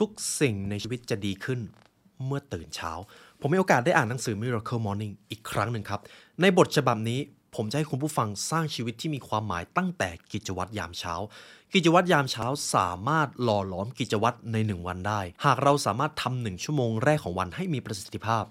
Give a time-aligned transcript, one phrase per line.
[0.00, 0.10] ทุก
[0.40, 1.60] สิ่งในชีวิตจะดีขึ้น
[2.26, 2.92] เมื่อตื่นเช้า
[3.40, 6.00] ผมมีโอกาสได้อ่านหนังสือ Miracle Morning อีกครั้งหนึ่งครับ
[6.40, 7.20] ในบทฉบับนี้
[7.56, 11.14] ผมจะให้คุณผู้ฟังสร้างชีวิตที่มีความหมายตั้งแต่กิจวัตรยามเช้า
[11.74, 18.44] กิจวัตรยามเช้าสามารถหล่อหลอมกิจวัตรในหนึ่งวันได้ หากเราสามารถทำหนึ่งชั่วโมงแรกของวันให้มีประสิทธิภาพ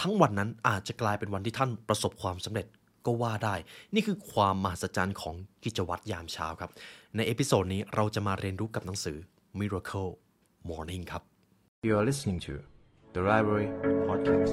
[0.00, 2.66] ทั้งวันนั้นอาจจะกลายเป็นวันที่ท่านประสบความสำเร็จ
[3.06, 3.54] ก็ว่าได้
[3.94, 5.34] นี่คือความมหัศจรรย์ของ
[5.64, 6.70] กิจวัตรยามเช้าครับ
[7.16, 9.16] ใน episode นี้เราจะมาเรียนรู้กับหนังสือ
[9.58, 10.10] Miracle
[10.70, 11.22] Morning ครับ
[11.86, 12.54] You are listening to
[13.14, 13.68] the Library
[14.08, 14.52] Podcast.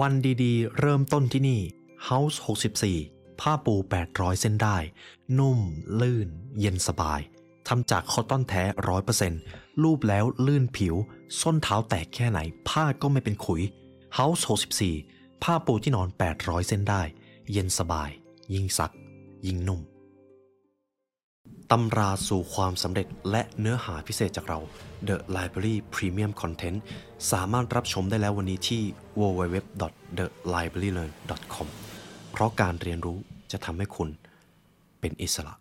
[0.00, 0.12] วัน
[0.42, 1.60] ดีๆ เริ่มต้นที่นี่
[2.08, 2.36] House
[2.88, 3.74] 64 ผ้าปู
[4.08, 4.76] 800 เส้นได้
[5.38, 5.58] นุ่ม
[6.00, 7.20] ลื่น เย็นสบาย
[7.68, 8.92] ทำจากคอตตอนแท้100%รู
[9.96, 10.94] ปแล้วลื่นผิว
[11.40, 12.38] ส้นเท้าแตกแค่ไหน
[12.68, 13.62] ผ้าก็ไม่เป็นขุย
[14.18, 14.42] House
[14.92, 17.02] 64 ผ้าปูที่นอน 800 เส้นได้
[17.52, 18.10] เย็นสบาย
[18.54, 18.92] ยิ่งซัก
[19.46, 19.80] ยิ่งนุ่ม
[21.70, 24.58] ตำราสู่ความสำเร็จและเนื้อหาพิเศษจากเรา
[25.08, 26.78] The Library Premium Content
[27.30, 28.82] สามารถรับชมได้แล้ววันนี้ที่
[29.20, 31.68] www.thelibrarylearn.com
[32.30, 33.18] เพราะการเรียนรู้
[33.52, 34.08] จะทำให้คุณ
[35.00, 35.54] เป็นอิสระ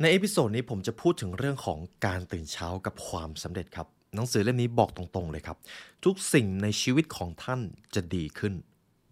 [0.00, 5.56] ใน episode นี้ผมจะพูดถึงเรื่องของการตื่นเช้ากับความสำเร็จครับ หนังสือเล่มนี้บอกตรงๆเลยครับ
[6.04, 7.60] ทุกสิ่งในชีวิตของท่าน
[7.94, 8.54] จะดีขึ้น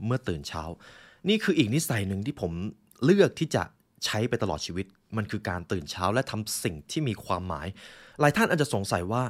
[0.04, 0.62] เมื่อตื่นเช้า
[1.28, 2.52] นี่คืออีกนิสัยหนึ่งที่ผม
[3.04, 3.62] เลือกที่จะ
[4.04, 7.66] ใช้ไปตลอดชีวิต มันคือการตื่นเช้าและทำสิ่งที่มีความหมาย
[8.20, 9.22] หลายท่านอาจจะสงสัยว่า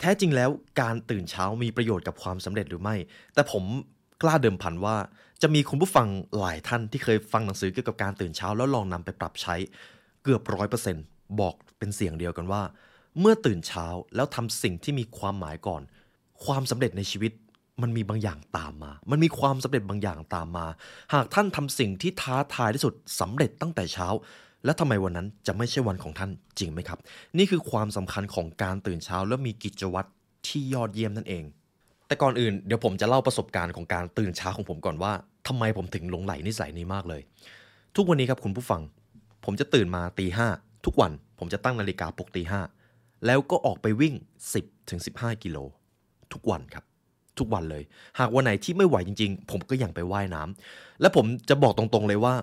[0.00, 2.96] แท้จริงแล้วการตื่นเช้ามีประโยชน์กับความสำเร็จหรือไม่
[3.34, 3.64] แต่ผม
[4.22, 4.96] กล้าเดิมพันว่า
[5.42, 6.08] จะมีคุณผู้ฟัง
[6.38, 9.54] หลายท่านที่เคยฟังหนังสือเกี่ยวกับการตื่นเช้าแล้วลองนำไปปรับใช้
[10.28, 11.04] เกือบร้อยเปอร์เซ็นต์
[11.40, 12.62] บอกเป็นเสียงเดียวกันว่า
[13.20, 15.82] เมื่อตื่นเช้าแล้วทำสิ่งที่มีความหมายก่อน
[16.44, 17.32] ความสำเร็จในชีวิต
[17.82, 20.66] มันมีบางอย่างตามมา มันมีความสำเร็จบางอย่างตามมา
[21.14, 24.08] หากท่านทำสิ่งที่ท้าทายที่สุดสำเร็จตั้งแต่เช้า
[24.64, 26.98] แล้วทำไมวันนั้นจะไม่ใช่วันของท่านจริงไหมครับ
[27.38, 30.08] นี่คือความสำคัญของการตื่นเช้า แล้วมีกิจวัตร
[30.46, 31.44] ที่ยอดเยี่ยมนั่นเอง
[32.06, 35.12] แต่ก่อนอื่นเดี๋ยวผมจะเล่าประสบการณ์ของการตื่นเช้าของผมก่อนว่า
[35.46, 37.22] ทำไมผมถึงหลงไหลนิสัยนี้มากเลย
[37.96, 38.80] ทุกวันนี้ครับคุณผู้ฟัง
[39.46, 40.48] ผมจะตื่นมาตีห้า
[40.86, 42.60] ทุกวันผมจะตั้งนาฬิกาปลุกตีห้า
[43.26, 44.14] แล้วก็ออกไปวิ่ง
[44.52, 45.58] 10ถึง15 กิโล
[46.32, 46.84] ทุกวันครับ
[47.38, 47.82] ทุกวันเลย
[48.18, 52.34] หากวันไหนที่ไม่ไหวจริง ๆ ผมก็ยังไปว่ายน้ำและผมจะบอกตรงๆเลยว่า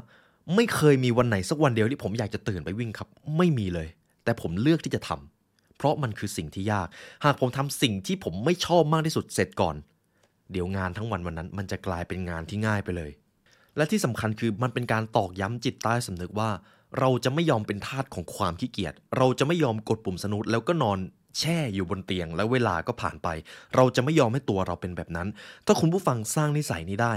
[0.55, 3.87] ไม่เคยมีวันไหนสักวันเดียวที่ผมอยากจะตื่นไปวิ่งครับ ไม่มีเลย
[4.23, 6.87] แต่ผมเลือกที่จะทำเพราะมันคือสิ่งที่ยาก
[7.25, 9.75] หากผมทำสิ่งที่ผมไม่ชอบมากที่สุดเสร็จก่อน
[10.51, 13.11] เดี๋ยวงานทั้งวันวันนั้น มันจะกลายเป็นงานที่ง่ายไปเลย
[13.77, 16.49] และที่สำคัญคือมันเป็นการตอกย้ำจิตใต้สำนึกว่า
[16.99, 20.99] เราจะไม่ยอมเป็นทาสของความขี้เกียจ เราจะไม่ยอมกดปุ่มสนุดแล้วก็นอน
[21.39, 23.27] แช่อยู่บนเตียงแล้วเวลาก็ผ่านไป
[23.75, 25.27] เราจะไม่ยอมให้ตัวเราเป็นแบบนั้น
[25.65, 27.13] ถ้าคุณผู้ฟังสร้างนิสัยนี้ได้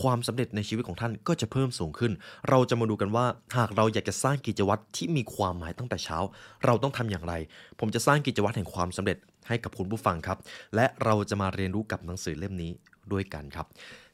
[0.00, 2.12] ความสำเร็จในชีวิตของท่านก็จะเพิ่มสูงขึ้น
[2.48, 3.26] เราจะมาดูกันว่า
[3.56, 6.18] หากเราอยากจะสร้างกิจวัตรที่มีความหมายตั้งแต่เช้า
[6.64, 7.34] เราต้องทำอย่างไร
[7.80, 9.18] ผมจะสร้างกิจวัตรแห่งความสำเร็จ
[9.48, 10.38] ให้กับคุณผู้ฟังครับ
[10.74, 12.72] และเราจะมาเรียนรู้กับหนังสือเล่มนี้
[13.12, 13.66] ด้วยกันครับ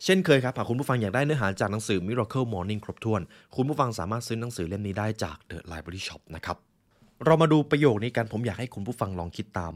[0.05, 3.21] เช่นเคยครับหากคุณผู้ฟังอยากได้เนื้อหาจากหนังสือ Miracle Morning ครบถ้วน
[3.57, 6.57] คุณผู้ฟังสามารถซื้อหนังสือเล่มนี้ได้จาก The Library Shop นะครับ
[7.25, 9.73] เรามาดูประโยคนี้กันผมอยากให้คุณผู้ฟังลองคิดตาม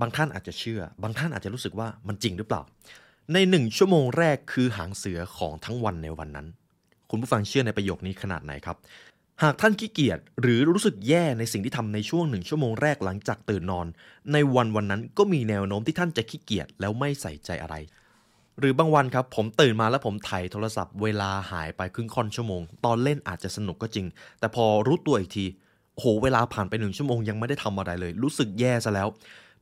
[0.00, 2.62] บางท่านอาจจะเชื่อ บางท่านอาจจะรู้สึกว่ามันจริงหรือเปล่า
[3.32, 6.46] ในหนึ่งชั่วโมงแรกคือหางเสือของทั้งวันในวันนั้น
[7.10, 8.76] คุณผู้ฟังเชื่อในประโยคนี้ขนาดไหนครับ
[9.42, 13.86] หากท่านขี้เกียจหรือรู้สึกแย่ในสิ่งที่ทำในช่วงหนึ่งชั่วโมงแรกหลังจากตื่นนอน
[14.32, 17.74] ในวันวันนั้นก็มีแนวโน้มที่ท่านจะขี้เกียจแล้วไม่ใส่ใจอะไร
[18.58, 24.06] หรือบางวันครับผมตื่นมาแล้วผมไถ่ายโทรศัพท์เวลาหายไปครึ่งค่อนชั่วโมง ตอนเล่นอาจจะสนุกก็จริง
[24.40, 25.46] แต่พอรู้ตัวอีกที
[25.94, 29.08] โอ้โหเวลาผ่านไปหนึ่งชั่วโมงยังไม่ได้ทำอะไรเลย รู้สึกแย่ซะแล้ว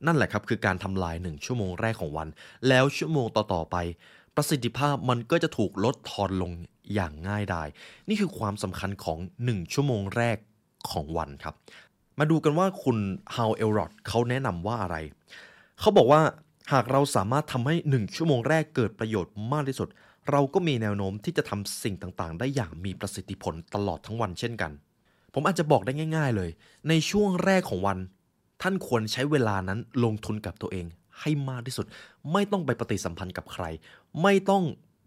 [0.05, 2.27] นั่นแหละครับคือการทำลายหนึ่งชั่วโมงแรกของวัน
[2.67, 3.77] แล้วชั่วโมงต่อๆไป
[4.35, 6.51] ประสิทธิภาพมันก็จะถูกลดทอนลง
[6.93, 7.67] อย่างง่ายดาย
[8.09, 9.17] นี่คือความสำคัญของ
[9.47, 10.37] 1 ชั่วโมงแรก
[10.91, 11.55] ของวันครับ
[12.19, 12.97] มาดูกันว่าคุณ
[13.35, 14.97] ฮาวเอลรอดเขาแนะนำว่าอะไร
[15.79, 16.21] เขาบอกว่า
[16.71, 19.89] หากเราสามารถทำให้ 1 ชั่วโมงแรกเกิดประโยชน์มากที่สุด
[20.31, 24.71] เราก็มีแนวโน้มที่จะทำสิ่งต่างๆ ได้อย่างมีประสิทธิผลตลอดทั้งวันเช่นกัน
[25.33, 26.49] ผมอาจจะบอกได้ง่าย ๆ เลย
[26.89, 27.97] ในช่วงแรกของวัน
[28.61, 30.85] ท่านควรใช้เวลานั้นลงทุนกับตัวเอง
[31.19, 31.85] ให้มากที่สุด
[32.31, 33.65] ไม่ต้องไปปฏิสัมพันธ์กับใคร
[34.21, 34.63] ไม่ต้อง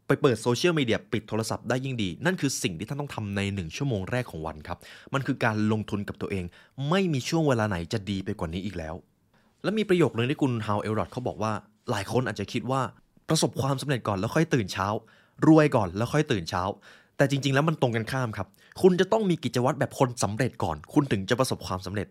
[0.06, 4.78] ไปเปิดโซเชียลมีเดียปิดโทรศัพท์ได้ยิ่งดี นั่นคือสิ่งที่ท่านต้องทำในหนึ่งชั่วโมงแรกของวันครับ
[5.14, 6.44] มันคือการลงทุนกับตัวเอง
[6.90, 8.94] ไม่มีช่วงเวลาไหนจะดีไปกว่านี้อีกแล้ว
[9.66, 11.52] และมีประโยคนึงที่คุณฮาวเอลรอดเขาบอกว่า
[11.90, 12.80] หลายคนอาจจะคิดว่า
[13.28, 14.86] ประสบความสำเร็จก่อนแล้วค่อยตื่นเช้า
[15.46, 16.62] รวยก่อนแล้วค่อยตื่นเช้า
[17.16, 18.48] แต่จริง ๆ แล้วมันตรงกันข้ามครับ
[18.82, 22.08] คุณจะต้องมีกิจวัตรแบบคนสำเร็จก่อน คุณถึงจะประสบความสำเร็จ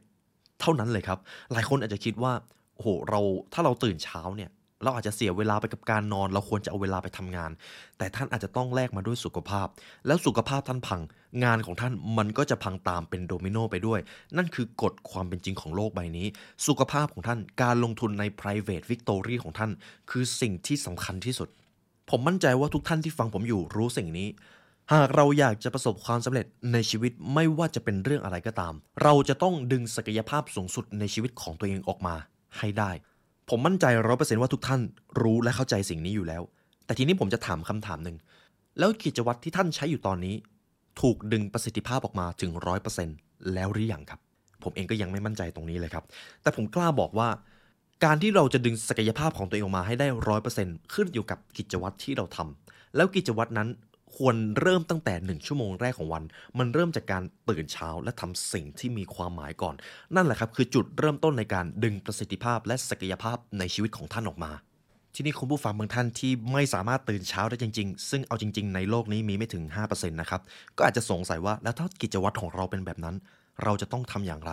[0.62, 1.20] เท่านั้นเลยครับ
[1.52, 2.34] หลายคนอาจจะคิดว่า
[2.76, 3.20] โอ้โหเรา
[3.54, 4.50] ถ้าเราตื่นเช้าเนี่ย
[4.84, 7.52] เราอาจจะเสียเวลาไปกับการนอน เราควรจะเอาเวลาไปทำงาน
[7.98, 9.68] แต่ท่านอาจจะต้องแลกมาด้วยสุขภาพ
[10.08, 11.02] แล้วสุขภาพท่านพัง
[11.44, 14.00] งานของท่านมันก็จะพังตามเป็นโดมิโนไปด้วย
[14.38, 16.28] นั่นคือกฎความเป็นจริงของโลกใบนี้
[16.68, 19.72] สุขภาพของท่านการลงทุนใน private victory ของท่าน
[20.12, 21.50] คือสิ่งที่สำคัญที่สุด
[22.10, 24.28] ผมมั่นใจว่าทุกท่านที่ฟังผมอยู่รู้สิ่งนี้
[24.94, 28.74] หากเราอยากจะประสบความสำเร็จในชีวิตไม่ว่าจะเป็นเรื่องอะไรก็ตาม
[29.04, 32.16] เราจะต้องดึงศักยภาพสูงสุดในชีวิตของตัวเองออกมา
[32.58, 32.92] ให้ได้
[33.50, 34.82] ผมมั่นใจร้อเปอร์เซ็นต์ว่าทุกท่าน
[35.22, 36.42] รู้และเข้าใจสิ่งนี้อยู่แล้ว
[36.86, 38.18] แต่ทีนี้ผมจะถามคำถามหนึ่ง
[38.80, 40.36] แล้วกิจวัตรที่ท่านใช้อยู่ตอนนี้
[41.02, 43.18] ถูกดึงประสิทธิภาพออกมาถึงร้อยเปอร์เซ็นต์
[43.54, 44.20] แล้วหรือยังครับ
[44.64, 46.04] ผมเองก็ยังไม่มั่นใจตรงนี้เลยครับ
[46.42, 47.30] แต่ผมกล้าบอกว่า
[48.04, 53.70] การที่เราจะดึงศักยภาพของตัวเองออกมาให้ได้ร้อยเปอร์เซ็นต์ขึ้นอยู่กับกิจวัตรที่เราทำแล้วกิจวัตรนั้น
[54.18, 56.24] ควรเริ่มตั้งแต่หนึ่งชั่วโมงแรกของวัน
[56.60, 59.76] มันเริ่มจากการตื่นเช้าและทำสิ่งที่มีความหมายก่อน
[60.16, 64.52] นั่นแหละครับคือจุดเริ่มต้นในการดึงประสิทธิภาพและศักยภาพในชีวิตของท่านออกมา
[65.16, 70.42] ที่นี่คุณผู้ฟังบางท่านที่ไม่สามารถตื่นเช้าได้จริง ๆ ซึ่งเอาจริง ๆ ในโลกนี้มีไม่ถึง5%นะครับ
[70.78, 73.16] ก็อาจจะสงสัยว่าแล้วถ้ากิจวัตรของเราเป็นแบบนั้น
[73.64, 74.52] เราจะต้องทำอย่างไร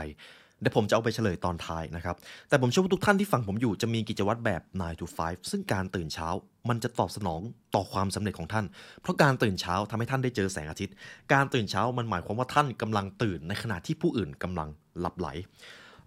[0.63, 2.17] เดี๋ยวผมจะเอาไปเฉลยตอนท้ายนะครับ
[2.49, 6.29] แต่ผมเชื่อว่าทุกท่านที่ฟังผมอยู่จะมีกิจวัตรแบบ9 to 5 ซึ่งการตื่นเช้า
[6.69, 7.41] มันจะตอบสนอง
[7.75, 8.65] ต่อความสำเร็จของท่าน
[9.01, 10.95] เพราะการตื่นเช้าทำให้ท่านได้เจอแสงอาทิตย์
[11.33, 14.69] การตื่นเช้ามันหมายความว่าท่านกำลังตื่นในขณะที่ผู้อื่นกำลัง
[15.01, 15.29] หลับไหล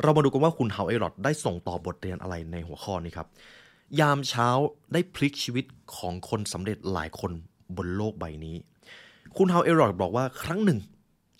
[0.01, 3.27] เรามาดูกันว่าคุณเฮาเอรอดได้ส่งต่อบทเรียนอะไรในหัวข้อนี้ครับ
[3.99, 4.47] ยามเช้า
[4.93, 5.65] ได้พลิกชีวิต
[5.97, 7.31] ของคนสำเร็จหลายคน
[7.77, 8.55] บนโลกใบนี้
[9.37, 10.79] คุณเฮาเอรอดบอกว่าครั้งหนึ่ง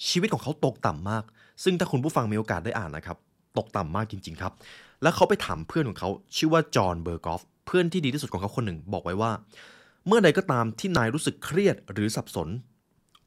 [0.10, 1.24] ชีวิตของเขาตกต่ำมาก
[1.64, 3.18] ซึ่งถ้าคุณผู้ฟังมีโอกาสได้อ่านนะครับ
[3.58, 4.54] ตกต่ำมากจริง ๆ ครับ
[5.02, 9.32] แล้วเขาไปถามเพื่อนของเขาชื่อว่าจอห์นเบอร์กอฟเพื่อนที่ดีที่สุดของเขาคนหนึ่งบอกไว้ว่า
[10.08, 12.50] เมื่อใดก็ตามที่นายรู้สึกเครียดหรือสับสน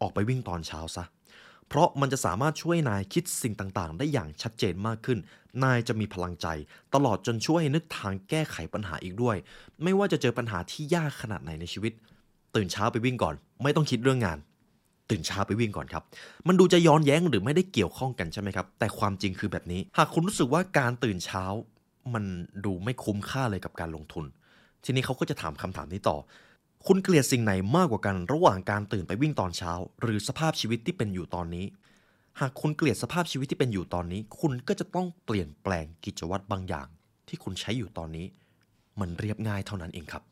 [0.01, 1.05] ออกไปวิ่งตอนเช้าซะ
[1.69, 5.19] เพราะมันจะสามารถช่วยนายคิดสิ่งต่างๆ ได้อย่างชัดเจนมากขึ้น
[5.65, 6.47] นายจะมีพลังใจ
[6.95, 9.37] ตลอดจนช่วยให้นึกทางแก้ไขปัญหาอีกด้วย
[9.83, 11.93] ไม่ว่าจะเจอปัญหาที่ยากขนาดไหนในชีวิต
[12.55, 14.39] ตื่นเช้าไปวิ่งก่อน ไม่ต้องคิดเรื่องงาน
[15.11, 16.03] ตื่นเช้าไปวิ่งก่อนครับ
[16.49, 21.45] มันดูจะย้อนแย้งหรือไม่ได้เกี่ยวข้องกันใช่ไหมครับ แต่ความจริงคือแบบนี้ หากคุณรู้สึกว่าการตื่นเช้า
[22.15, 22.25] มัน
[22.65, 24.25] ดูไม่คุ้มค่าเลยกับการลงทุน
[24.85, 26.17] ทีนี้เขาก็จะถามคำถามนี้ต่อ
[26.87, 31.67] คุณเกลียดสิ่งไหนมากกว่ากันระหว่างการตื่นไปวิ่งตอนเช้า หรือสภาพชีวิตที่เป็นอยู่ตอนนี้
[32.41, 36.89] หากคุณเกลียดสภาพชีวิตที่เป็นอยู่ตอนนี้ คุณก็จะต้องเปลี่ยนแปลงกิจวัตรบางอย่าง
[37.29, 38.27] ที่คุณใช้อยู่ตอนนี้
[39.01, 40.23] มันเรียบง่ายเท่านั้นเองครับ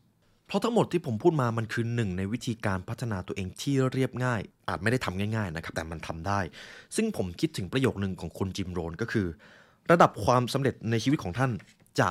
[0.46, 6.40] เพราะทั้งหมดที่ผมพูดมามันคือหนึ่งในวิธีการพัฒนาตัวเองที่เรียบง่าย อาจไม่ได้ทำง่ายๆนะครับแต่มันทำได้
[6.96, 9.26] ซึ่งผมคิดถึงประโยคหนึ่งของคุณจิมโรนก็คือ
[9.90, 11.50] ระดับความสำเร็จในชีวิตของท่าน
[12.00, 12.08] จะ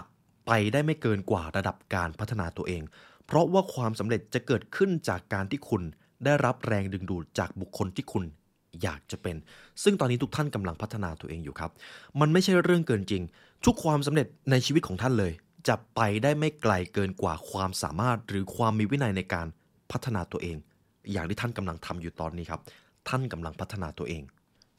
[0.48, 2.82] ไปได้ไม่เกินกว่าระดับการพัฒนาตัวเอง
[3.26, 5.82] เพราะว่าความสำเร็จจะเกิดขึ้นจากการที่คุณ
[6.26, 8.24] ได้รับแรงดึงดูดจากบุคคลที่คุณ
[8.82, 9.36] อยากจะเป็น
[9.84, 11.72] ซึ่งตอนนี้ทุกท่านกำลังพัฒนาตัวเองอยู่ครับ
[12.20, 13.24] มันไม่ใช่เรื่องเกินจริง
[13.66, 15.32] ทุกความสำเร็จในชีวิตของท่านเลย
[15.68, 19.48] จะไปได้ไม่ไกลเกินกว่าความสามารถหรือความมีวินัยในการ
[19.92, 20.58] พัฒนาตัวเอง
[21.12, 22.62] อย่างที่ท่านกำลังทำอยู่ตอนนี้ครับ
[23.10, 24.24] ท่านกำลังพัฒนาตัวเอง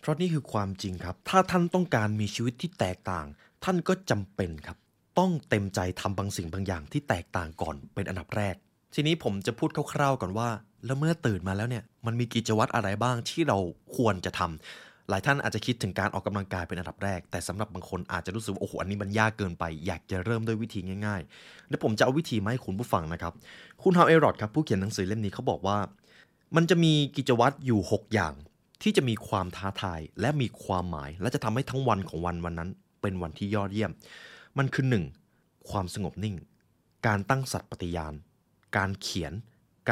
[0.00, 3.26] เพราะนี่คือความจริงครับ ถ้าท่านต้องการมีชีวิตที่แตกต่าง
[3.64, 4.78] ท่านก็จำเป็นครับ
[5.18, 8.54] ต้องเต็มใจทำบางสิ่งบางอย่างที่แตกต่างก่อนเป็นอันดับแรก
[8.94, 10.48] ทีนี้ผมจะพูดคร่าวๆก่อนว่า
[10.84, 13.58] แล้วเมื่อตื่นมาแล้วเนี่ยมันมีกิจวัตรอะไรบ้างที่เรา
[13.96, 23.32] ควรจะทำ หลายท่านอาจจะคิดถึงการออกกำลังกายเป็นอันดับแรก แต่สำหรับบางคนอาจจะรู้สึกว่าโอ้โหอันนี้มันยากเกินไป อยากจะเริ่มด้วยวิธีง่ายๆเดี๋ยวผมจะเอาวิธีมาให้คุณผู้ฟังนะครับ
[23.82, 25.78] คุณฮาวเอรอดครับผู้เขียนหนังสือเล่มนี้เขาบอกว่า
[26.56, 28.34] มันจะมีกิจวัตรอยู่ 6 อย่าง
[28.82, 32.70] ที่จะมีความท้าทาย และมีความหมาย และจะทำให้ทั้งวันของวันวันนั้น
[33.02, 33.90] เป็นวันที่ยอดเยี่ยม
[34.58, 34.84] มันคือ
[35.28, 35.70] 1.
[35.70, 36.36] ความสงบนิ่ง
[37.06, 38.14] การตั้งสัตย์ปฏิญาณ
[38.76, 39.32] การเขียน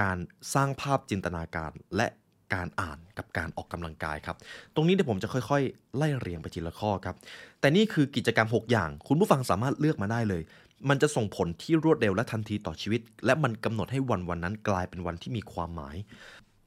[0.01, 0.19] การ
[0.55, 2.07] สร้างภาพจินตนาการ และ
[2.55, 4.37] การอ่านกับการออกกำลังกายครับ
[4.75, 7.17] ตรงนี้เดี๋ยวผมจะค่อยๆ ไล่เรียงไปทีละข้อครับ
[7.61, 10.43] แต่นี่คือกิจกรรม 6 อย่าง คุณผู้ฟังสามารถเลือกมาได้เลย
[10.89, 15.97] มันจะส่งผลที่รวดเร็วและทันทีต่อชีวิต และมันกำหนดให้วันวันนั้นกลายเป็นวันที่มีความหมาย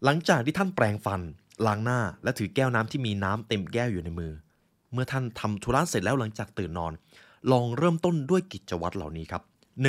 [0.03, 1.21] หลังจากที่ท่านแปรงฟัน
[1.65, 4.31] ล้างหน้า และถือแก้วน้ำที่มีน้ำเต็มแก้วอยู่ในมือ
[4.93, 6.93] เมื่อท่านทำธุระเสร็จแล้วหลังจากตื่นนอน
[7.51, 9.41] ลองเริ่มต้นด้วยกิจวัตรเหล่านี้ครับ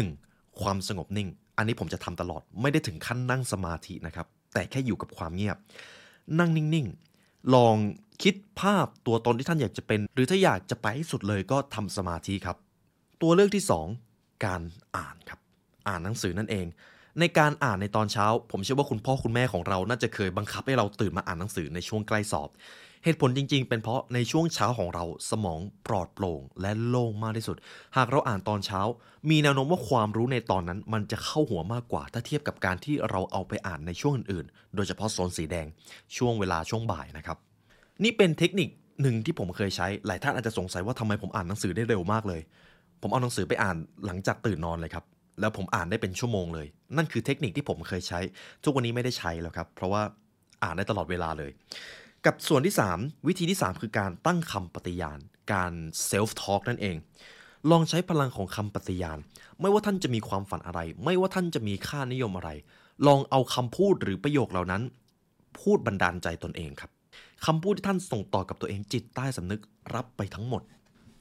[0.09, 0.61] 1.
[0.61, 5.57] ความสงบนิ่ง อันนี้ผมจะทำตลอด ไม่ได้ถึงขั้นนั่งสมาธินะครับ แต่แค่อยู่กับความเงียบ
[6.39, 7.77] นั่งนิ่งๆ ลอง
[8.23, 12.57] คิดภาพตัวตนที่ท่านอยากจะเป็น หรือถ้าอยากจะไปให้สุดเลยก็ทำสมาธิครับ
[13.23, 13.65] ตัวเลือกที่
[14.05, 14.63] 2 การ
[14.97, 15.41] อ่านครับ
[15.89, 16.67] อ่านหนังสือนั่นเอง
[17.21, 22.49] ในการอ่านในตอนเช้า ผมเชื่อว่าคุณพ่อคุณแม่ของเราน่าจะเคยบังคับให้เราตื่นมาอ่านหนังสือในช่วงใกล้สอบ
[23.05, 27.57] เหตุผลจริง ๆ เป็นเพราะในช่วงเช้าของเราสมองปลอดโปร่งและโล่งมากที่สุด
[27.97, 28.81] หากเราอ่านตอนเช้า
[29.31, 35.67] มีแนวโน้มว่าความรู้ในตอนนั้นมันจะเข้าหัวมากกว่า ถ้าเทียบกับการที่เราเอาไปอ่านในช่วงอื่นๆ โดยเฉพาะโซนสีแดง
[36.17, 37.39] ช่วงเวลาช่วงบ่ายนะครับ
[38.05, 38.69] นี่เป็นเทคนิค
[39.03, 42.41] หนึ่งที่ผมเคยใช้ หลายท่านอาจจะสงสัยว่าทำไมผมอ่านหนังสือได้เร็วมากเลย
[43.03, 43.77] ผมเอาหนังสือไปอ่าน
[44.07, 45.05] หลังจากตื่นนอนเลยครับ
[45.41, 48.21] แล้วผมอ่านได้เป็นชั่วโมงเลย นั่นคือเทคนิคที่ผมเคยใช้
[48.65, 50.03] ทุกวันนี้ไม่ได้ใช้แล้วครับ เพราะว่า
[50.63, 51.51] อ่านได้ตลอดเวลาเลย
[52.27, 55.19] กับส่วนที่ 3 วิธีที่ 3 คือการตั้งคำปฏิญาณ
[55.53, 55.73] การ
[56.07, 56.97] เซลฟ์ทอล์กนั่นเอง
[57.71, 59.19] ลองใช้พลังของคำปฏิญาณ
[59.61, 62.51] ไม่ว่าท่านจะมีความฝันอะไร ไม่ว่าท่านจะมีค่านิยมอะไร
[63.07, 64.83] ลองเอาคำพูดหรือประโยคเหล่านั้น
[65.61, 66.91] พูดบันดาลใจตนเองครับ
[67.47, 69.61] คำพูดที่ท่านส่งต่อกับตัวเองจิตใต้สำนึก
[69.95, 70.63] รับไปทั้งหมด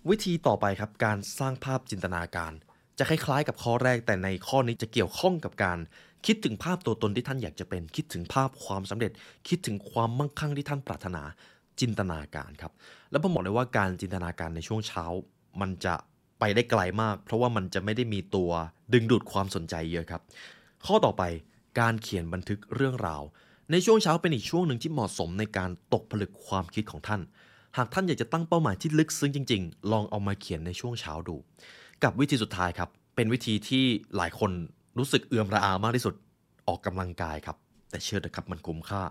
[0.10, 2.54] วิธีต่อไปครับการสร้างภาพจินตนาการ
[2.98, 5.77] จะคล้ายๆ กับข้อแรกแต่ในข้อนี้จะเกี่ยวข้องกับการ
[6.25, 9.12] คิดถึงภาพตัวตนที่ท่านอยากจะเป็น คิดถึงภาพความสำเร็จ
[9.48, 11.24] คิดถึงความมั่งคั่งที่ท่านปรารถนา
[11.80, 12.72] จินตนาการครับ
[13.12, 15.06] แล้วผมบอกเลยว่าการจินตนาการในช่วงเช้า
[15.62, 15.96] มันจะ
[16.39, 18.51] ไปได้ไกลมาก เพราะว่ามันจะไม่ได้มีตัว
[18.94, 20.22] ดึงดูดความสนใจเยอะครับ
[20.86, 21.24] ข้อต่อไป
[21.80, 23.22] การเขียนบันทึกเรื่องราว
[23.72, 27.22] ในช่วงเช้าเป็นอีกช่วงหนึ่งที่เหมาะสมในการตกผลึกความคิดของท่าน
[27.77, 31.36] หากท่านอยากจะตั้งเป้าหมายที่ลึกซึ้งจริง ๆ ลองเอามาเขียนในช่วงเช้าดู
[32.04, 33.86] กับวิธีสุดท้ายครับ เป็นวิธีที่
[34.18, 34.51] หลายคน
[34.98, 36.16] รู้สึกเอือมระอามากที่สุด
[36.68, 37.58] ออกกำลังกายครับ
[37.89, 39.04] แต่เชื่อเถอะครับมันคุ้มค่า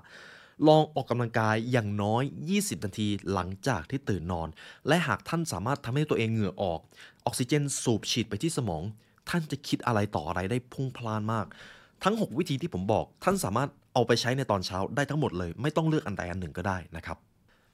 [0.66, 2.23] ลองออกกำลังกายอย่างน้อย
[2.55, 4.49] 20 นาทีหลังจากที่ตื่นนอน
[4.88, 6.81] และหากท่านสามารถทำให้ตัวเองเหงื่อออก
[7.25, 8.83] ออกซิเจนสูบฉีดไปที่สมอง
[9.28, 11.47] ท่านจะคิดอะไรต่ออะไรได้พุ่งพล่านมาก
[12.05, 17.19] ทั้ง 6 วิธีที่ผมบอก ท่านสามารถเอาไปใช้ในตอนเช้าได้ทั้งหมดเลย ไม่ต้องเลือกอันใดอันหนึ่งก็ได้นะครับ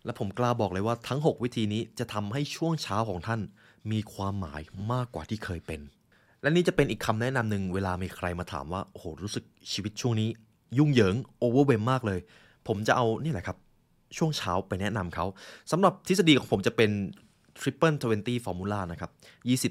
[0.05, 3.41] และผมกล้าบอกเลยว่าทั้ง 6 วิธีนี้จะทำให้ช่วงเช้าของท่าน
[3.91, 4.63] มีความหมาย
[4.93, 5.81] มากกว่าที่เคยเป็น
[6.43, 10.29] และนี่จะเป็นอีกคำแนะนำหนึ่งเวลามีใครมาถามว่าโอ้โหรู้สึกชีวิตช่วงนี้
[10.79, 12.21] ยุ่งเหยิงโอเวอร์เวมมากเลย
[12.69, 13.57] ผมจะเอานี่แหละครับ
[14.17, 15.27] ช่วงเช้าไปแนะนำเขา
[15.71, 16.91] สำหรับทฤษฎีของผมจะเป็น
[17.61, 19.11] Triple 20 Formula นะครับ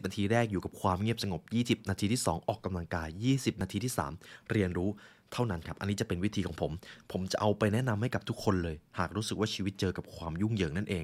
[0.01, 4.89] 20 นาทีแรกอยู่กับความเงียบสงบ 20 นาทีที่ 2 ออกกำลังกาย 20 นาทีที่ 3 เรียนรู้
[5.33, 6.71] เท่านั้นครับ อันนี้จะเป็นวิธีของผม
[7.11, 11.03] ผมจะเอาไปแนะนำให้กับทุกคนเลย หากรู้สึกว่าชีวิตเจอกับความยุ่งเหยิงนั่นเอง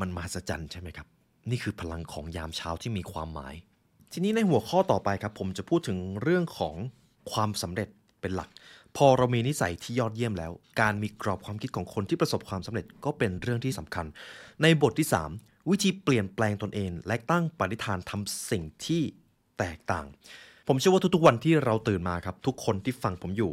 [0.00, 1.06] มันมหัศจรรย์ใช่ไหมครับ
[1.50, 3.54] นี่คือพลังของยามเช้าที่มีความหมาย
[4.12, 6.74] ทีนี้ในหัวข้อต่อไปครับ ผมจะพูดถึงเรื่องของ
[7.32, 7.88] ความสำเร็จ
[8.20, 8.48] เป็นหลัก
[8.96, 14.06] พอเรามีนิสัยที่ยอดเยี่ยมแล้ว การมีกรอบความคิดของคนที่ประสบความสำเร็จก็เป็นเรื่องที่สำคัญ
[14.62, 19.02] ในบทที่ 3 วิธีเปลี่ยนแปลงตนเอง และตั้งปณิธานทำสิ่งที่
[19.58, 20.06] แตกต่าง
[20.68, 23.52] ผมเชื่อว่าทุกๆวันที่เราตื่นมาครับ ทุกคนที่ฟังผมอยู่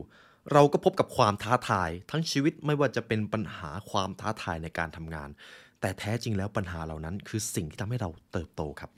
[0.54, 5.30] เราก็พบกับความท้าทาย ทั้งชีวิตไม่ว่าจะเป็นปัญหาความท้าทายในการทำงาน
[5.82, 8.92] แต่แท้จริงแล้วปัญหาเหล่านั้น คือสิ่งที่ทำให้เราเติบโตครับ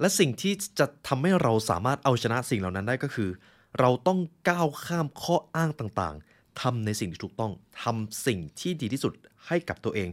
[0.00, 3.30] และสิ่งที่จะทำให้เราสามารถเอาชนะสิ่งเหล่านั้นได้ก็คือ
[3.80, 9.12] เราต้องก้าวข้ามข้ออ้างต่างๆทำในสิ่งที่ถูกต้องทำสิ่งที่ดีที่สุด
[9.46, 10.08] ให้กับตัวเอง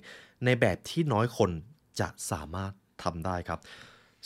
[0.46, 1.50] ในแบบที่น้อยคน
[2.00, 2.72] จะสามารถ
[3.04, 3.60] ทำได้ครับ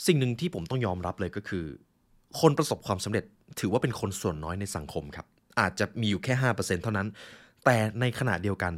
[0.06, 1.64] สิ่งหนึ่งที่ผมต้องยอมรับเลยก็คือ
[2.40, 3.24] คนประสบความสำเร็จ
[3.60, 5.26] ถือว่าเป็นคนส่วนน้อยในสังคมครับ
[5.60, 7.08] อาจจะมีอยู่แค่ 5%เท่านั้น
[7.64, 8.72] แต่ในขณะเดียวกัน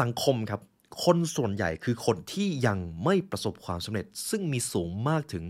[0.00, 0.60] สังคมครับ
[1.04, 5.44] คนส่วนใหญ่คือคนที่ยังไม่ประสบความสำเร็จ ซึ่งมีสูงมากถึง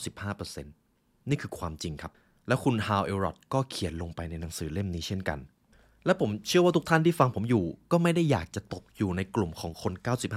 [0.00, 2.12] 95%นี่คือความจริงครับ
[2.48, 5.38] และคุณฮาวเอลรอดก็เขียนลงไปในหนังสือเล่มนี้เช่นกัน
[6.06, 9.92] และผมเชื่อว่าทุกท่านที่ฟังผมอยู่ ก็ไม่ได้อยากจะตกอยู่ในกลุ่มของคน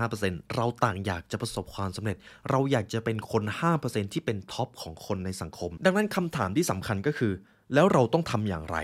[0.06, 2.18] 95%เราต่างอยากจะประสบความสำเร็จ
[2.50, 3.44] เราอยากจะเป็นคน
[3.80, 7.34] 5%ที่เป็นท็อปของคนในสังคม ดังนั้นคำถามที่สำคัญก็คือ
[7.74, 8.78] แล้วเราต้องทำอย่างไร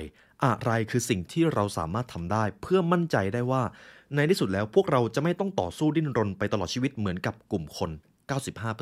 [0.45, 3.61] อะไรคือสิ่งที่เราสามารถทำได้ เพื่อมั่นใจได้ว่า
[4.15, 7.91] ในที่สุดแล้วพวกเราจะไม่ต้องต่อสู้ดิ้นรนไปตลอดชีวิตเหมือนกับกลุ่มคน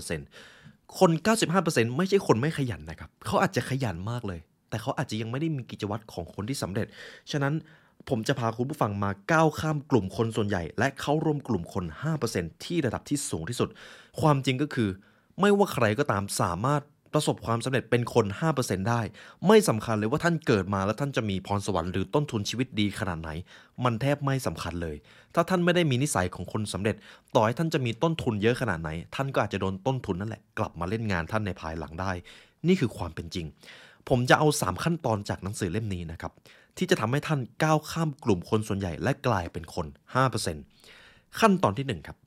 [0.03, 1.11] 95%คน
[1.53, 6.87] 95%ไม่ใช่คนไม่ขยันนะครับ เขาอาจจะขยันมากเลย แต่เขาอาจจะยังไม่ได้มีกิจวัตรของคนที่สำเร็จ
[7.31, 7.53] ฉะนั้น
[8.09, 11.85] ผมจะพาคุณผู้ฟังมาก้าวข้ามกลุ่มคนส่วนใหญ่ และเข้าร่วมกลุ่มคน
[12.25, 13.69] 5%ที่ระดับที่สูงที่สุด
[14.21, 14.89] ความจริงก็คือ
[15.39, 16.81] ไม่ว่าใครก็ตามสามารถ
[17.13, 18.25] ประสบความสำเร็จเป็นคน
[18.57, 19.01] 5%ได้
[19.47, 23.29] ไม่สำคัญเลยว่าท่านเกิดมาแล้วท่านจะมีพรสวรรค์หรือต้นทุนชีวิตดีขนาดไหน
[23.83, 24.95] มันแทบไม่สำคัญเลย
[25.35, 26.95] ถ้าท่านไม่ได้มีนิสัยของคนสำเร็จ
[27.35, 32.11] ต่อให้ท่านจะมีต้นทุนเยอะขนาดไหน ท่านก็อาจจะโดนต้นทุนนั่นแหละกลับมาเล่นงานท่านในภายหลังได้
[32.67, 33.45] นี่คือความเป็นจริง
[34.09, 36.31] ผมจะเอา 3 ขั้นตอนจากหนังสือเล่มนี้นะครับ
[36.77, 39.85] ที่จะทำให้ท่านก้าวข้ามกลุ่มคนส่วนใหญ่และกลายเป็นคน
[40.63, 42.17] 5%ขั้นตอนที่1ครับ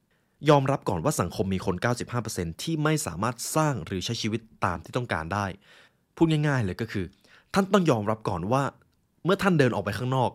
[0.48, 1.76] ยอมรับก่อนว่าสังคมมีคน
[2.18, 5.46] 95%ที่ไม่สามารถสร้างหรือใช้ชีวิตตามที่ต้องการได้
[6.16, 7.04] พูดง่ายๆเลยก็คือ
[7.54, 8.62] ท่านต้องยอมรับก่อนว่า
[9.24, 10.30] เมื่อท่านเดินออกไปข้างนอก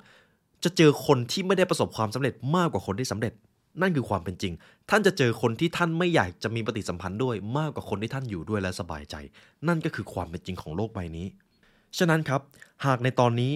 [0.63, 3.33] จะเจอคนที่ไม่ได้ประสบความสำเร็จมากกว่าคนที่สำเร็จ
[3.81, 4.53] นั่นคือความเป็นจริง
[4.89, 9.15] ท่านจะเจอคนที่ท่านไม่อยากจะมีปฏิสัมพันธ์ด้วยมากกว่าคนที่ท่านอยู่ด้วยและสบายใจ
[9.67, 11.27] นั่นก็คือความเป็นจริงของโลกใบนี้
[11.97, 12.41] ฉะนั้นครับ
[12.85, 13.51] หากในตอนนี้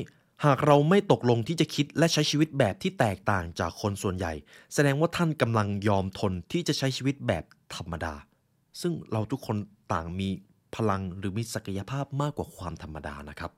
[0.46, 4.34] หากเราไม่ตกลงที่จะคิดและใช้ชีวิตแบบที่แตกต่างจากคนส่วนใหญ่
[4.74, 7.44] แสดงว่าท่านกำลังยอมทนที่จะใช้ชีวิตแบบ
[7.76, 8.14] ธรรมดา
[8.82, 9.58] ซึ่งเราทุกคน
[9.94, 10.30] ต่างมี
[10.76, 13.52] พลังหรือมีศักยภาพมากกว่าความธรรมดานะครับ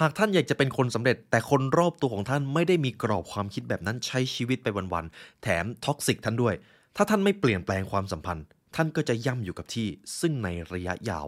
[0.00, 6.54] หากท่านอยากจะเป็นคนสำเร็จ แต่คนรอบตัวของท่านไม่ได้มีกรอบความคิดแบบนั้นใช้ชีวิตไปวันๆแถมท็อกซิกท่านด้วย
[6.96, 9.88] ถ้าท่านไม่เปลี่ยนแปลงความสัมพันธ์ ท่านก็จะย่ำอยู่กับที่
[10.20, 11.26] ซึ่งในระยะยาว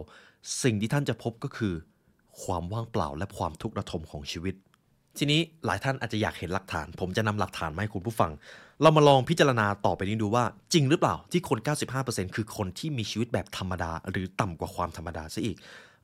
[0.63, 1.73] สิ่งที่ท่านจะพบก็คือ
[2.43, 4.55] ความว่างเปล่าและความทุกข์ระทมของชีวิต
[5.17, 8.31] ทีนี้หลายท่านอาจจะอยากเห็นหลักฐาน ผมจะนำหลักฐานมาให้คุณผู้ฟัง
[8.81, 10.43] เรามาลองพิจารณาต่อไปนี้ดูว่า
[10.73, 11.59] จริงหรือเปล่าที่คน
[11.97, 15.57] 95%คือคนที่มีชีวิตแบบธรรมดา หรือต่ำกว่าความธรรมดาซะอีก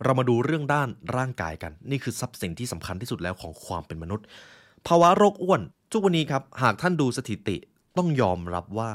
[0.04, 4.26] เรามาดูเรื่องด้านร่างกายกัน นี่คือทรัพย์สินที่สำคัญที่สุดแล้วของความเป็นมนุษย์
[4.88, 7.58] ภาวะโรคอ้วน ทุกวันนี้ครับหากท่านดูสถิติ
[7.98, 8.90] ต้องยอมรับว่า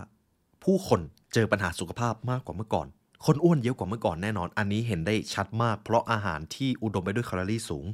[0.64, 1.00] ผู้คน
[1.34, 2.86] เจอปัญหาสุขภาพมากกว่าเมื่อก่อน
[3.26, 7.86] คนอ้วนเยอะกว่าเมื่อก่อนแน่นอน อันนี้เห็นได้ชัดมาก เพราะอาหารที่อุดมไปด้วยแคลอรี่สูง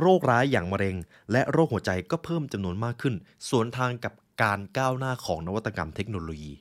[0.00, 0.96] โรคร้ายอย่างมะเร็ง
[1.32, 3.14] และโรคหัวใจก็เพิ่มจำนวนมากขึ้น
[3.48, 6.52] สวนทางกับการก้าวหน้าของนวัตกรรมเทคโนโลยี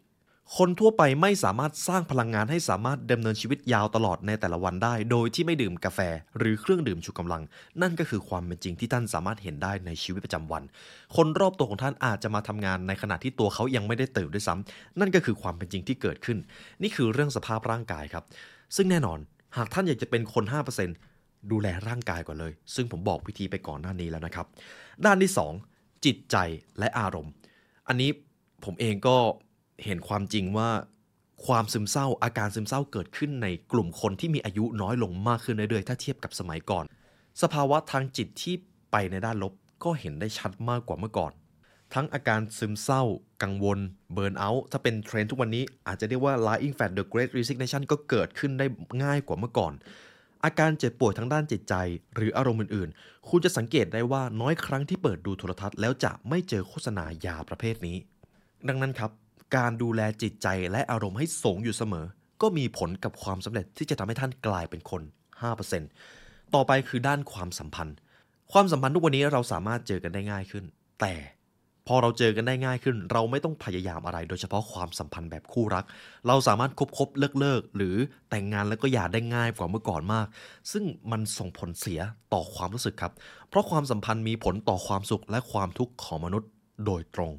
[0.57, 5.99] คนทั่วไปไม่สามารถสร้างพลังงานให้สามารถดำเนินชีวิตยาวตลอดในแต่ละวันได้ โดยที่ไม่ดื่มกาแฟ
[6.37, 7.41] หรือเครื่องดื่มชูกำลัง
[7.81, 10.63] นั่นก็คือความเป็นจริงที่ท่านสามารถเห็นได้ในชีวิตประจำวัน
[11.15, 16.37] คนรอบตัวของท่านอาจจะมาทำงานในขณะที่ตัวเขายังไม่ได้ตื่นด้วยซ้ำนั่นก็คือความเป็นจริงที่เกิดขึ้น
[16.81, 18.23] นี่คือเรื่องสภาพร่างกายครับ
[18.75, 19.19] ซึ่งแน่นอน
[19.57, 21.12] หากท่านอยากจะเป็นคน 5%
[21.51, 24.45] ดูแลร่างกายก่อนเลย ซึ่งผมบอกวิธีไปก่อนหน้านี้แล้วนะครับ
[25.05, 25.31] ด้านที่
[25.67, 26.37] 2 จิตใจ
[26.79, 27.33] และอารมณ์
[27.87, 28.09] อันนี้
[28.65, 29.17] ผมเองก็
[29.85, 30.69] เห็นความจริงว่า
[31.45, 36.85] ความซึมเศร้าอาการซึมเศร้าเกิดขึ้นในกลุ่มคนที่มีอายุน้อยลงมากขึ้นเรื่อยๆ ถ้าเทียบกับสมัยก่อน
[37.41, 38.55] สภาวะทางจิตที่
[38.91, 41.31] ไปในด้านลบก็เห็นได้ชัดมากกว่าเมื่อก่อน
[41.93, 43.03] ทั้งอาการซึมเศร้า
[43.43, 43.79] กังวล
[44.13, 48.65] เบิร์นเอาท์ถ้าเป็นเทรนด์ทุกวันนี้อาจจะเรียกว่า lying fat the great resignation ก็เกิดขึ้นได้
[49.03, 49.73] ง่ายกว่าเมื่อก่อน
[50.43, 51.73] อาการเจ็บป่วยทางด้านจิตใจ
[52.15, 57.97] หรืออารมณ์อื่นๆ คุณจะสังเกตได้ว่าน้อยครั้งที่เปิดดูโทรทัศน์แล้วจะไม่เจอโฆษณายาประเภทนี้
[58.67, 59.11] ดังนั้นครับ
[59.55, 62.05] การดูแลจิตใจและอารมณ์ให้สูงอยู่เสมอ
[62.41, 65.01] ก็มีผลกับความสำเร็จที่จะทำให้ท่านกลายเป็นคน
[65.77, 67.95] 5%ต่อไปคือด้านความสัมพันธ์
[68.51, 70.65] ความสัมพันธ์ทุกวันนี้เราสามารถเจอกันได้ง่ายขึ้น
[71.01, 71.13] แต่
[71.87, 75.85] พอเราเจอกันได้ง่ายขึ้น เราไม่ต้องพยายามอะไร โดยเฉพาะความสัมพันธ์แบบคู่รัก
[76.27, 77.95] เราสามารถคบคบเลิกเลิกหรือ
[78.29, 80.27] แต่งงานแล้วก็หย่าได้ง่ายกว่าเมื่อก่อนมาก
[80.71, 81.99] ซึ่งมันส่งผลเสีย
[82.33, 83.13] ต่อความรู้สึกครับ
[83.49, 86.49] เพราะความสัมพันธ์มีผลต่อความสุขและความทุกข์ของมนุษย์
[86.85, 87.33] โดยตรง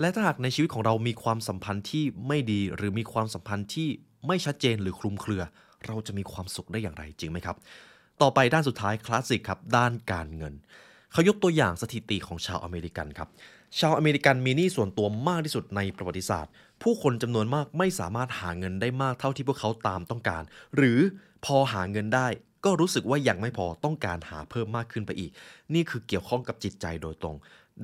[0.00, 3.88] และถ้าหากในชีวิตของเรามีความสัมพันธ์ที่ไม่ดีหรือมีความสัมพันธ์ที่
[4.26, 5.42] ไม่ชัดเจนหรือคลุมเครือ
[5.86, 7.56] เราจะมีความสุขได้อย่างไรจริงไหมครับ
[8.22, 10.54] ต่อไปด้านสุดท้ายคลาสสิกครับด้านการเงิน
[11.12, 13.28] เขายกตัวอย่างสถิติของชาวอเมริกันครับ
[13.80, 20.42] ชาวอเมริกันมีหนี้ส่วนตัวมากที่สุดในประวัติศาสตร์ ผู้คนจำนวนมากไม่สามารถหาเงินได้มากเท่าที่พวกเขาตามต้องการ
[20.76, 20.98] หรือ
[21.44, 22.26] พอหาเงินได้
[22.64, 25.30] ก็รู้สึกว่ายังไม่พอต้องการหาเพิ่มมากขึ้นไปอีก
[25.74, 27.36] นี่คือเกี่ยวข้องกับจิตใจโดยตรง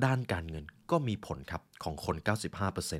[0.05, 2.15] ด้านการเงินก็มีผลครับของคน
[2.91, 2.99] 95%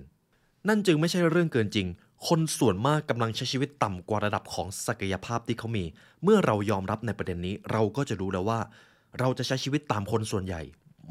[0.68, 1.88] นั่นจึงไม่ใช่เรื่องเกินจริง
[2.28, 5.84] คนส่วนมากกำลังใช้ชีวิตต่ำกว่าระดับของศักยภาพที่เขามี
[6.24, 8.60] เมื่อเรายอมรับในประเด็นนี้ เราก็จะรู้แล้วว่า
[9.20, 10.62] เราจะใช้ชีวิตตามคนส่วนใหญ่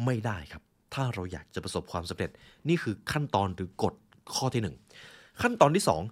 [0.06, 0.62] ไม่ได้ครับ
[0.94, 2.30] ถ้าเราอยากจะประสบความสำเร็จ
[2.68, 3.94] นี่คือขั้นตอนหรือกฎ
[4.34, 4.76] ข้อที่หนึ่ง
[5.42, 6.02] ขั้นตอนที่สอง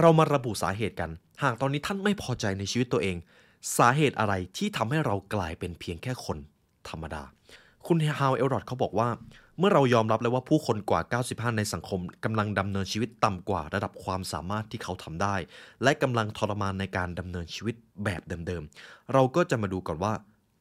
[0.00, 1.10] เรามาระบุสาเหตุกัน
[1.42, 3.16] หากตอนนี้ท่านไม่พอใจในชีวิตตัวเอง
[3.78, 6.38] สาเหตุอะไรที่ทำให้เรากลายเป็นเพียงแค่คน
[6.88, 7.22] ธรรมดา
[7.86, 9.08] คุณฮาวเอลรอดเขาบอกว่า
[9.58, 15.36] เมื่อเรายอมรับแล้วว่าผู้คนกว่า 95 ในสังคมกำลังดำเนินชีวิตต่ำกว่าระดับความสามารถที่เขาทำได้
[15.82, 20.12] และกำลังทรมานในการดำเนินชีวิตแบบเดิมๆ เราก็จะมาดูก่อนว่า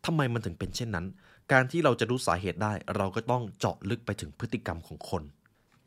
[0.05, 1.05] ทำไมมันถึงเป็นเช่นนั้น
[1.51, 5.23] การที่เราจะรู้สาเหตุได้ เราก็ต้องเจาะลึกไปถึงพฤติกรรมของคน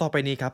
[0.00, 0.52] ต่อไปนี้ครับ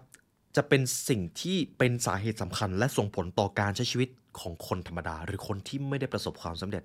[0.56, 4.08] จะเป็นสิ่งที่เป็นสาเหตุสำคัญ และส่งผลต่อการใช้ชีวิต
[4.40, 6.82] ของคนธรรมดา หรือคนที่ไม่ได้ประสบความสำเร็จ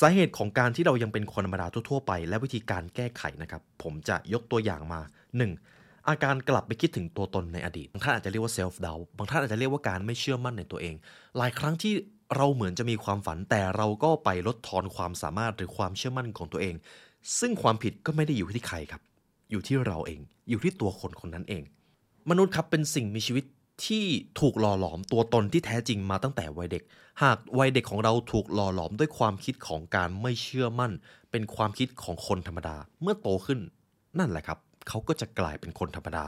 [0.00, 5.00] สาเหตุของการที่เรายังเป็นคนธรรมดาทั่วๆไป และวิธีการแก้ไขนะครับผมจะยกตัวอย่างมา
[5.54, 6.08] 1.
[6.08, 10.94] อาการกลับไปคิดถึงตัวตนในอดีตบางท่านอาจจะเรียกว่า self doubt บางท่านอาจจะเรียกว่าการไม่เชื่อมั่นในตัวเอง
[11.36, 11.94] หลายครั้งที่
[12.36, 16.74] เราเหมือนจะมีความฝันแต่เราก็ไปลดทอนความสามารถหรือความเชื่อมั่นของตัวเอง
[17.38, 19.02] ซึ่งความผิดก็ไม่ได้อยู่ที่ใครครับ
[19.50, 21.62] อยู่ที่เราเอง อยู่ที่ตัวคนคนนั้นเอง
[22.30, 23.44] มนุษย์ครับเป็นสิ่งมีชีวิต
[23.86, 24.04] ที่
[24.40, 26.82] ถูกหล่อหลอมตัวตนที่แท้จริงมาตั้งแต่วัยเด็ก
[27.22, 30.92] หากวัยเด็กของเราถูกหล่อหลอมด้วยความคิดของการไม่เชื่อมั่น
[31.30, 33.60] เป็นความคิดของคนธรรมดา เมื่อโตขึ้น
[34.18, 34.58] นั่นแหละครับ
[34.88, 36.24] เขาก็จะกลายเป็นคนธรรมดา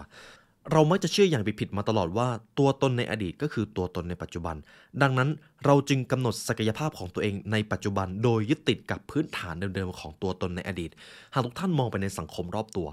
[0.72, 4.56] เรามักจะเชื่ออย่างผิดๆมาตลอดว่าตัวตนในอดีตก็คือตัวตนในปัจจุบัน
[5.02, 5.28] ดังนั้น
[5.64, 10.90] เราจึงกำหนดศักยภาพของตัวเองในปัจจุบัน โดยยึดติดกับพื้นฐานเดิมๆของตัวตนในอดีต
[11.34, 12.88] หากทุกท่านมองไปในสังคมรอบตัว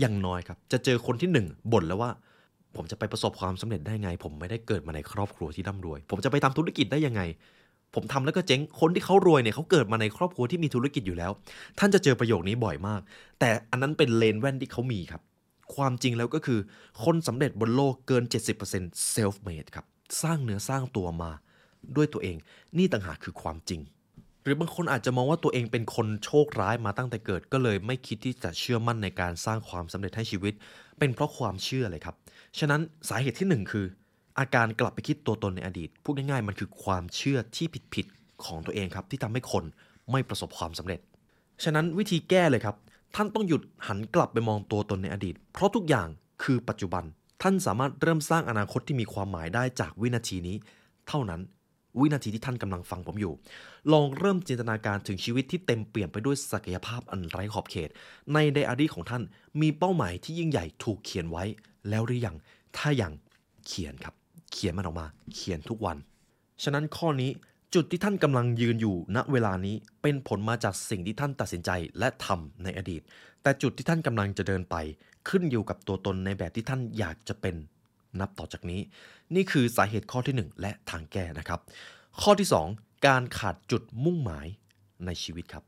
[0.00, 2.10] อย่างน้อยครับ จะเจอคนที่หนึ่งบ่นแล้วว่า
[2.76, 7.22] ผมจะไปประสบความสำเร็จได้ไง ผมไม่ได้เกิดมาในครอบครัวที่ร่ำรวย ผมจะไปทำธุรกิจได้ยังไง
[7.94, 11.30] ผมทำแล้วก็เจ๊งคนที่เขารวยเนี่ยเขาเกิดมาในครอบครัวที่มีธุรกิจอยู่แล้ว
[11.78, 13.00] ท่านจะเจอประโยคนี้บ่อยมาก
[13.40, 15.22] แต่อันนั้นเป็นเลนแว่นที่เขามีครับ
[15.76, 16.60] ความจริงแล้วก็คือ
[17.04, 18.24] คนสำเร็จบนโลกเกิน
[18.68, 19.86] 70% self made ครับ
[20.22, 21.30] สร้างเนื้อสร้างตัวมา
[21.96, 22.36] ด้วยตัวเอง
[22.78, 23.80] นี่ต่างหากคือความจริง
[24.44, 30.54] หรือบางคนอาจจะมองว่าตัวเองเป็นคนโชคร้ายมาตั้งแต่เกิด ก็เลยไม่คิดที่จะเชื่อมั่นในการสร้างความสำเร็จให้ชีวิต
[30.98, 32.14] เป็นเพราะความเชื่อเลยครับ
[32.58, 33.86] ฉะนั้นสาเหตุที่หนึ่งคือ
[34.38, 39.64] อาการกลับไปคิดตัวตนในอดีต พูดง่ายๆ มันคือความเชื่อที่ผิดๆของตัวเองครับที่ทำให้คน
[40.10, 41.00] ไม่ประสบความสำเร็จ
[41.64, 42.76] ฉะนั้นวิธีแก้เลยครับ
[43.14, 46.08] ท่านต้องหยุดหันกลับไปมองตัวตนในอดีต เพราะทุกอย่าง
[46.42, 47.04] คือปัจจุบัน
[47.42, 50.56] ท่านสามารถเริ่มสร้างอนาคตที่มีความหมายได้จากวินาทีนี้
[51.08, 51.40] เท่านั้น
[52.00, 53.32] วินาทีที่ท่านกำลังฟังผมอยู่
[53.92, 57.90] ลองเริ่มจินตนาการถึงชีวิตที่เต็มเปี่ยมไปด้วยศักยภาพอันไร้ขอบเขต
[58.32, 59.22] ในไดอารี่ของท่าน
[59.60, 61.44] มีเป้าหมายที่ยิ่งใหญ่ถูกเขียนไว้
[61.88, 62.36] แล้วหรือยัง
[62.76, 63.12] ถ้ายัง
[63.66, 64.14] เขียนครับ
[64.52, 65.96] เขียนมันออกมา เขียนทุกวัน
[66.62, 67.30] ฉะนั้นข้อนี้
[67.74, 73.02] จุดที่ท่านกำลังยืนอยู่ณเวลานี้เป็นผลมาจากสิ่งที่ท่านตัดสินใจและทำในอดีต
[73.42, 74.76] แต่จุดที่ท่านกำลังจะเดินไป
[75.28, 77.54] ขึ้นอยู่กับตัวตนในแบบที่ท่านอยากจะเป็น
[78.20, 78.80] นับต่อจากนี้
[79.34, 81.60] นี่คือสาเหตุข้อที่ 1 และทางแก้นะครับ
[82.22, 84.46] ข้อที่ 2 การขาดจุดมุ่งหมาย
[85.06, 85.64] ในชีวิตครับ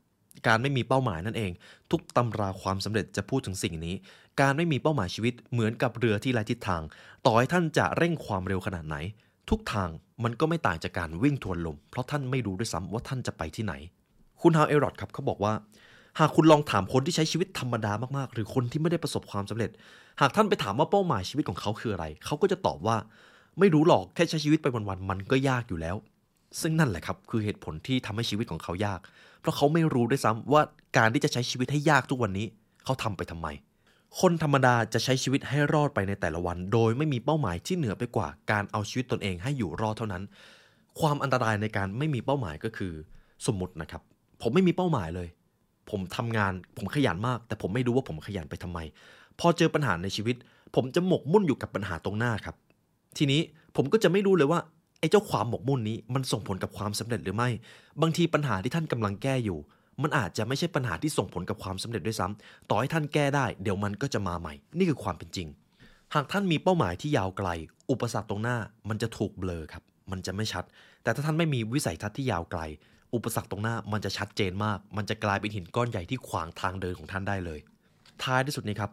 [0.47, 1.51] การไม่มีเป้าหมายนั่นเอง
[1.91, 3.95] ทุกตำราความสำเร็จจะพูดถึงสิ่งนี้
[4.41, 6.81] การไม่มีเป้าหมายชีวิตเหมือนกับเรือที่ไร้ทิศทาง
[7.25, 8.97] ต่อให้ท่านจะเร่งความเร็วขนาดไหน
[9.49, 9.89] ทุกทาง
[10.23, 13.73] มันก็ไม่ต่างจากการวิ่งทวนลม เพราะท่านไม่รู้ด้วยซ้ำว่าท่านจะไปที่ไหน
[14.41, 15.53] คุณฮาวเอรอดครับเขาบอกว่า
[16.19, 19.71] หากคุณลองถามคนที่ใช้ชีวิตธรรมดามากๆ หรือคนที่ไม่ได้ประสบความสำเร็จ
[20.21, 22.97] หากท่านไปถามว่าเป้าหมายชีวิตของเขาคืออะไร เขาก็จะตอบว่า
[23.59, 25.95] ไม่รู้หรอกแค่ใช้ชีวิตไปวันๆมันก็ยากอยู่แล้ว
[26.61, 28.99] ซึ่งนั่นแหละครับคือเหตุผลที่ทำให้ชีวิตของเขายาก
[29.41, 30.61] เพราะเขาไม่รู้ด้วยซ้ำว่า
[30.97, 32.47] การที่จะใช้ชีวิตให้ยากทุกวันนี้
[32.83, 33.47] เขาทำไปทำไม
[34.21, 40.23] คนธรรมดาจะใช้ชีวิตให้รอดไปในแต่ละวัน โดยไม่มีเป้าหมายที่เหนือไปกว่าการเอาชีวิตตนเองให้อยู่รอดเท่านั้น
[40.99, 42.93] ความอันตรายในการไม่มีเป้าหมายก็คือ
[43.47, 44.01] สมมตินะครับ
[44.41, 45.27] ผมไม่มีเป้าหมายเลย
[45.89, 48.79] ผมทำงานผมขยันมาก แต่ผมไม่รู้ว่าผมขยันไปทำไม
[49.39, 50.35] พอเจอปัญหาในชีวิต
[50.75, 52.55] ผมจะหมกมุ่นอยู่กับปัญหาตรงหน้าครับ
[53.17, 53.41] ทีนี้
[53.75, 54.59] ผมก็จะไม่รู้เลยว่า
[54.99, 57.49] ไอ้เจ้าความหมกมุ่นนี้มันส่งผลกับความสำเร็จหรือไม่
[58.01, 59.59] บางทีปัญหาที่ท่านกำลังแก้อยู่
[60.01, 65.47] มันอาจจะไม่ใช่ปัญหาที่ส่งผลกับความสำเร็จด้วยซ้ำต่อให้ท่านแก้ได้เดี๋ยวมันก็จะมาใหม่ นี่คือความเป็นจริง
[66.13, 67.49] หากท่านมีเป้าหมายที่ยาวไกล
[67.91, 68.57] อุปสรรคตรงหน้า
[68.89, 70.63] มันจะถูกเบลอครับ มันจะไม่ชัด
[71.03, 72.61] แต่ถ้าท่านไม่มีวิสัยทัศน์ที่ยาวไกล
[73.15, 77.59] อุปสรรคตรงหน้ามันจะชัดเจนมาก มันจะกลายเป็นหินก้อนใหญ่ที่ขวางทางเดินของท่านได้เลย
[78.23, 78.91] ท้ายที่สุดนี้ครับ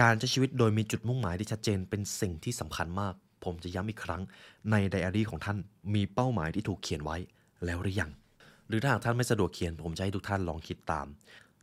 [0.00, 4.22] การใช้ชีวิตโดยมีจุดมุ่งหมายที่ชัดเจนเป็นสิ่งที่สำคัญมาก ผมจะย้ำอีกครั้ง
[4.70, 5.58] ในไดอารี่ของท่าน
[5.94, 7.16] มีเป้าหมายที่ถูกเขียนไว้
[7.64, 8.10] แล้วหรือยัง
[8.68, 11.06] หรือถ้าหากท่านไม่สะดวกเขียน ผมจะให้ทุกท่านลองคิดตาม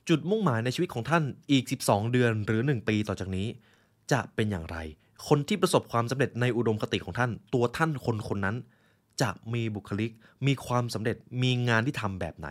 [0.10, 3.48] จุดมุ่งหมายในชีวิตของท่านอีก 12 เดือนหรือ 1 ปีต่อจากนี้
[4.12, 4.78] จะเป็นอย่างไร
[5.28, 8.56] คนที่ประสบความสำเร็จในอุดมคติของท่าน ตัวท่านคนคนนั้น
[9.22, 10.12] จะมีบุคลิก
[10.48, 12.48] มีความสำเร็จมีงานที่ทำแบบไหน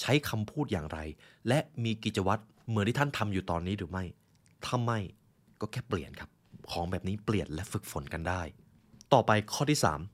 [0.00, 0.98] ใช้คำพูดอย่างไร
[1.48, 4.04] และมีกิจวัตรเหมือนที่ท่านทำอยู่ตอนนี้หรือไม่
[4.64, 4.98] ถ้าไม่
[5.60, 6.30] ก็แค่เปลี่ยนครับ
[6.70, 8.42] ของแบบนี้เปลี่ยนและฝึกฝนกันได้
[9.12, 10.13] ต่อไปข้อที่ 3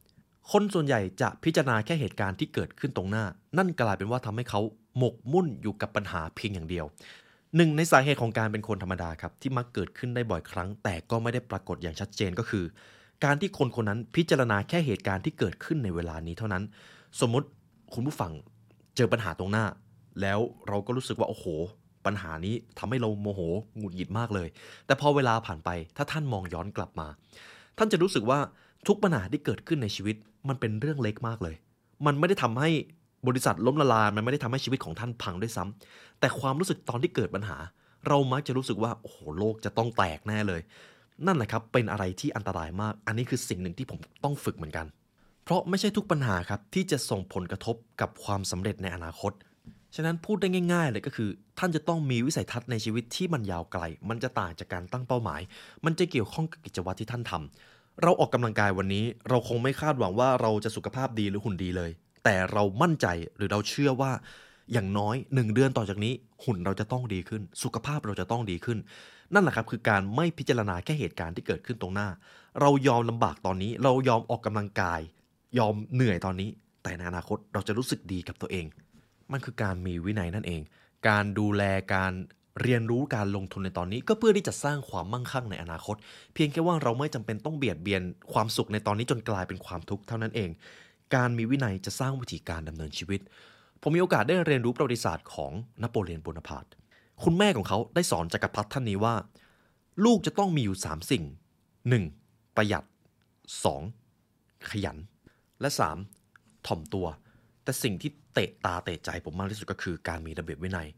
[0.52, 3.24] คนส่วนใหญ่จะพิจารณาแค่เหตุการณ์ที่เกิดขึ้นตรงหน้า
[3.58, 4.60] นั่นกลายเป็นว่าทำให้เขา
[4.98, 6.86] หมกมุ่นอยู่กับปัญหาเพียงอย่างเดียว
[7.56, 12.64] หนึ่งในสาเหตุของการเป็นคนธรรมดาครับที่มักเกิดขึ้นได้บ่อยครั้ง แต่ก็ไม่ได้ปรากฏอย่างชัดเจนก็คือ
[13.24, 16.62] การที่คนคนนั้นพิจารณาแค่เหตุการณ์ที่เกิดขึ้นในเวลานี้เท่านั้น
[17.20, 17.46] สมมุติ
[17.94, 18.32] คุณผู้ฟัง
[18.96, 19.64] เจอปัญหาตรงหน้า
[20.20, 21.46] แล้วเราก็รู้สึกว่าโอ้โห
[22.06, 23.40] ปัญหานี้ทำให้เราโมโห
[23.78, 24.48] หงุดหงิดมากเลย
[24.86, 27.08] แต่พอเวลาผ่านไปถ้าท่านมองย้อนกลับมา
[27.78, 28.38] ท่านจะรู้สึกว่า
[28.86, 30.16] ทุกปัญหาที่เกิดขึ้นในชีวิต
[30.48, 31.54] มันเป็นเรื่องเล็กมากเลย
[32.06, 32.70] มันไม่ได้ทำให้
[33.28, 37.56] บริษัทล้มละลาย มันไม่ได้ทำให้ชีวิตของท่านพังด้วยซ้ำแต่ความรู้สึกตอนที่เกิดปัญหา
[38.08, 40.60] เรามักจะรู้สึกว่าโอ้โหโลกจะต้องแตกแน่เลย
[41.26, 44.86] นั่นแหละครับเป็นอะไรที่อันตรายมาก อันนี้คือสิ่งหนึ่งที่ผมต้องฝึกเหมือนกัน
[45.44, 49.32] เพราะไม่ใช่ทุกปัญหาครับที่จะส่งผลกระทบกับความสำเร็จในอนาคต
[49.96, 55.40] ฉะนั้นพูดได้ง่าย ๆ เลยก็คือ ท่านจะต้องมีวิสัยทัศน์ในชีวิตที่มันยาวไกล มันจะต่างจากการตั้งเป้าหมาย
[55.84, 57.69] มันจะเกี่ยวข้องกับกิจวัตรที่ท่านทำ
[58.02, 61.90] เราออกกำลังกายวันนี้ เราคงไม่คาดหวังว่าเราจะสุขภาพดีหรือหุ่นดีเลย
[62.24, 64.12] แต่เรามั่นใจหรือเราเชื่อว่า
[64.72, 66.12] อย่างน้อยหนึ่งเดือนต่อจากนี้
[66.44, 68.78] หุ่นเราจะต้องดีขึ้น สุขภาพเราจะต้องดีขึ้น
[69.34, 72.08] นั่นแหละครับคือการไม่พิจารณาแค่เหตุการณ์ที่เกิดขึ้นตรงหน้า
[72.60, 75.00] เรายอมลำบากตอนนี้ เรายอมออกกำลังกาย
[75.58, 76.50] ยอมเหนื่อยตอนนี้
[76.82, 78.66] แต่ในอนาคตเราจะรู้สึกดีกับตัวเอง
[79.32, 80.60] มันคือการมีวินัยนั่นเอง
[81.08, 81.62] การดูแล
[81.94, 82.12] การ
[82.62, 85.96] เรียนรู้การลงทุนในตอนนี้ก็เพื่อที่จะสร้างความมั่งคั่งในอนาคต
[86.34, 90.50] เพียงแค่ว่าเราไม่จำเป็นต้องเบียดเบียนความสุขในตอนนี้จนกลายเป็นความทุกข์เท่านั้นเอง
[91.14, 93.20] การมีวินัยจะสร้างวิธีการดำเนินชีวิต
[93.82, 96.66] ผมมีโอกาสได้เรียนรู้ประวัติศาสตร์ของนโปเลียนโบนาปาร์ต
[97.24, 99.14] คุณแม่ของเขาได้สอนจักรพรรดิท่านนี้ว่า
[100.04, 101.24] ลูกจะต้องมีอยู่ 3 สิ่ง
[101.90, 102.56] 1.
[102.56, 102.84] ประหยัด
[103.96, 104.70] 2.
[104.70, 104.98] ขยัน
[105.60, 105.68] และ
[106.18, 106.66] 3.
[106.66, 107.06] ถ่อมตัว
[107.64, 110.88] แต่สิ่งที่เตะตาเตะใจผมมากที่สุดก็คือการมีระเบียบวินัย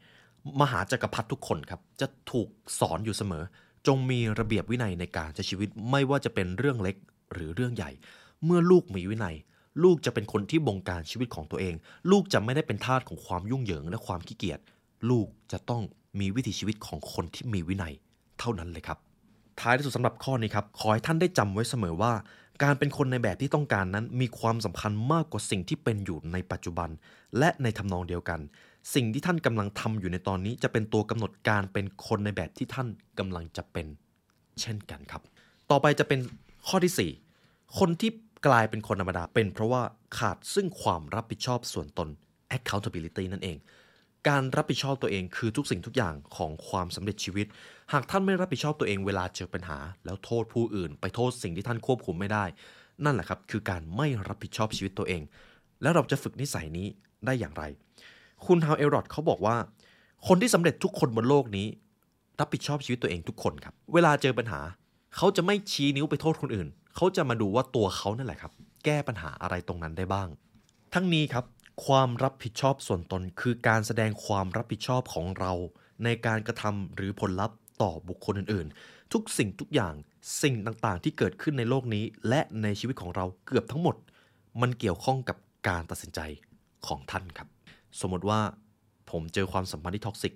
[0.61, 2.49] มหาจักรพรรดิทุกคนครับ จะถูก
[2.81, 3.45] สอนอยู่เสมอ
[3.87, 6.97] จงมีระเบียบวินัยในการใช้ชีวิตไม่ว่าจะเป็นเรื่องเล็ก
[7.33, 7.91] หรือเรื่องใหญ่
[8.45, 9.37] เมื่อลูกมีวินัย
[9.83, 11.75] ลูกจะเป็นคนที่บงการชีวิตของตัวเอง
[12.11, 14.61] ลูกจะไม่ได้เป็นทาสของความยุ่งเหยิงและความขี้เกียจ
[15.11, 15.83] ลูกจะต้อง
[16.21, 17.95] มีวิถีชีวิตของคนที่มีวินัย
[18.39, 18.99] เท่านั้นเลยครับ
[19.61, 22.13] ท้ายที่สุดสำหรับข้อนี้ครับขอให้ท่านได้จำไว้เสมอว่า
[22.63, 26.89] การเป็นคนในแบบที่ต้องการนั้นมีความสำคัญมากกว่าสิ่งที่เป็นอยู่ในปัจจุบัน
[27.39, 28.41] และในทำนองเดียวกัน
[28.95, 33.87] สิ่งที่ท่านกำลังทำอยู่ในตอนนี้จะเป็นตัวกำหนดการเป็นคนในแบบที่ท่านกำลังจะเป็น
[34.61, 35.23] เช่นกันครับ
[35.71, 36.21] ต่อไปจะเป็น
[36.69, 38.11] ข้อที่ 4 คนที่
[38.47, 39.83] กลายเป็นคนธรรมดาเป็นเพราะว่า
[40.19, 42.09] ขาดซึ่งความรับผิดชอบส่วนตน
[42.57, 43.57] accountability นั่นเอง
[44.29, 47.47] การรับผิดชอบตัวเองคือทุกสิ่งทุกอย่างของความสำเร็จชีวิต
[47.93, 52.45] หากท่านไม่รับผิดชอบตัวเองเวลาเจอปัญหา แล้วโทษผู้อื่น ไปโทษสิ่งที่ท่านควบคุมไม่ได้
[53.05, 55.23] นั่นแหละครับ คือการไม่รับผิดชอบชีวิตตัวเอง
[55.83, 56.87] แล้วเราจะฝึกนิสัยนี้
[57.27, 57.65] ได้อย่างไร
[58.47, 59.57] คุณฮาวเอลรอดเขาบอกว่า
[60.27, 61.67] คนที่สำเร็จทุกคนบนโลกนี้
[62.41, 64.61] รับผิดชอบชีวิตตัวเองทุกคนครับ เวลาเจอปัญหา
[65.17, 68.53] เขาจะไม่ชี้นิ้วไปโทษคนอื่น เขาจะมาดูว่าตัวเขานั่นแหละครับ
[68.85, 70.29] แก้ปัญหาอะไรตรงนั้นได้บ้าง
[70.95, 71.45] ทั้งนี้ครับ
[71.87, 75.53] ความรับผิดชอบส่วนตนคือการแสดงความรับผิดชอบของเรา
[76.05, 79.95] ในการกระทำหรือผลลัพธ์ต่อบุคคลอื่น ๆ ทุกสิ่งทุกอย่าง
[80.43, 83.97] สิ่งต่างๆ ที่เกิดขึ้นในโลกนี้ และในชีวิตของเราเกือบทั้งหมด
[84.61, 85.37] มันเกี่ยวข้องกับ
[85.69, 86.21] การตัดสินใจ
[86.87, 87.49] ของท่านครับ
[88.01, 88.41] สมมติว่า
[89.11, 90.33] ผมเจอความสัมพันธ์ที่ toxic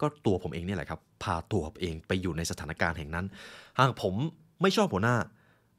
[0.00, 3.26] ก็ตัวผมเองเนี่ยแหละครับ พาตัวผมเองไปอยู่ในสถานการณ์แห่งนั้น
[3.78, 4.14] หากผม
[4.62, 5.16] ไม่ชอบหัวหน้า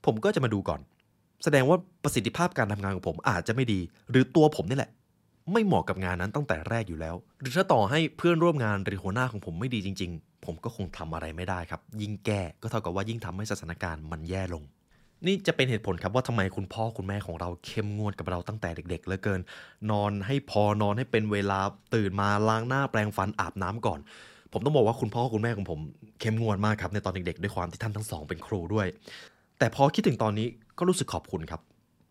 [0.05, 0.79] ผมก็จะมาดูก่อน
[1.43, 3.79] แสดงว่าประสิทธิภาพการทำงานของผมอาจจะไม่ดี
[4.09, 4.91] หรือตัวผมนี่แหละ
[5.51, 14.63] ไม่เหมาะกับงานนั้นตั้งแต่แรกอยู่แล้ว หรือถ้าต่อให้เพื่อนร่วมงานหรือหัวหน้าของผมไม่ดีจริง ๆ ผมก็คงทำอะไรไม่ได้ครับ ยิ่งแก้ก็เท่ากับว่ายิ่งทำให้สถานการณ์มันแย่ลง
[15.27, 19.41] นี่จะเป็นเหตุผลครับว่าทำไมคุณพ่อคุณแม่ของเราเข้มงวดกับเราตั้งแต่เด็กๆเหลือเกิน
[19.91, 21.59] นอนให้พอนอนให้เป็นเวลา
[21.95, 23.99] ตื่นมาล้างหน้าแปรงฟันอาบน้ำก่อน
[24.53, 25.79] ผมต้องบอกว่าคุณพ่อคุณแม่ของผม
[26.19, 28.87] เข้มงวดมากครับในตอนเด็กๆ ด้วยความที่ท่านทั้งสองเป็นครูด้วย
[29.59, 31.61] แต่พอคิดถึงตอนนี้ก็รู้สึกขอบคุณครับ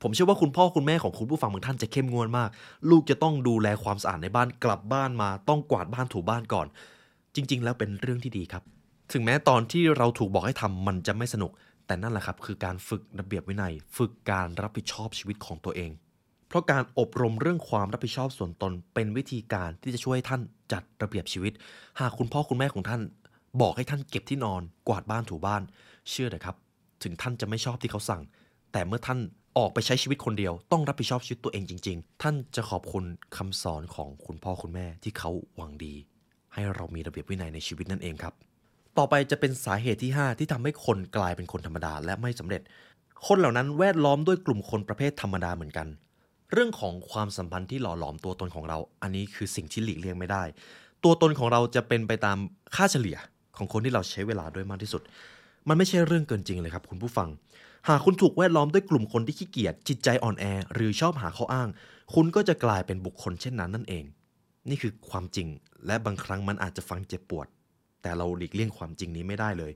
[0.03, 2.49] ผมเชื่อว่าคุณพ่อคุณแม่ของคุณผู้ฟังบางท่านจะเข้มงวดมาก
[2.91, 6.67] ลูกจะต้องดูแลความสะอาดในบ้านกลับบ้านมา ต้องกวาดบ้านถูบ้านก่อน
[7.35, 8.63] จริง ๆ แล้วเป็นเรื่องที่ดีครับ
[9.13, 11.53] ถึงแม้ตอนที่เราถูกบอกให้ทำมันจะไม่สนุก
[11.89, 15.91] แต่นั่นแหละครับคือการฝึกระเบียบวินัย ฝึกการรับผิดชอบชีวิตของตัวเอง
[16.49, 21.53] เพราะการอบรมเรื่องความรับผิดชอบส่วนตน เป็นวิธีการที่จะช่วยให้ท่านจัดระเบียบชีวิต
[22.01, 23.03] หากคุณพ่อคุณแม่ของท่าน
[23.61, 25.63] บอกให้ท่านเก็บที่นอนกวาดบ้านถูบ้าน
[26.11, 26.57] เชื่อเถอะครับ
[27.03, 28.23] ถึงท่านจะไม่ชอบที่เขาสั่ง
[28.73, 29.19] แต่เมื่อท่าน
[29.59, 33.05] ออกไปใช้ชีวิตคนเดียว ต้องรับผิดชอบชีวิตตัวเองจริง ๆ ท่านจะขอบคุณ
[33.37, 35.95] คำสอนของคุณพ่อคุณแม่ที่เขาหวังดี
[36.55, 38.35] ให้เรามีระเบียบวินัยในชีวิตนั่นเองครับ
[38.99, 42.63] ต่อไปจะเป็นสาเหตุที่ 5 ที่ทำให้คนกลายเป็นคนธรรมดาและไม่สำเร็จ
[43.27, 45.87] คนเหล่านั้นแวดล้อมด้วยกลุ่มคนประเภทธรรมดาเหมือนกัน
[46.53, 50.43] เรื่องของความสัมพันธ์ที่หล่อหลอมตัวตนของเรา อันนี้คือสิ่งที่หลีกเลี่ยงไม่ได้
[51.05, 52.39] ตัวตนของเราจะเป็นไปตาม
[52.77, 53.17] ค่าเฉลี่ย
[53.57, 55.03] ของคนที่เราใช้เวลาด้วยมากที่สุด
[55.69, 57.29] มันไม่ใช่เรื่องเกินจริงเลยครับคุณผู้ฟัง
[57.89, 61.69] หากคุณถูกแวดล้อมด้วยกลุ่มคนที่ขี้เกียจจิตใจอ่อนแอ หรือชอบหาข้ออ้าง
[62.15, 64.05] คุณก็จะกลายเป็นบุคคลเช่นนั้นนั่นเอง
[64.69, 65.49] นี่คือความจริง
[65.87, 67.49] และบางครั้งมันอาจจะฟังเจ็บปวด
[68.09, 69.73] แต่เราหลีกเลี่ยงความจริงนี้ไม่ได้เลย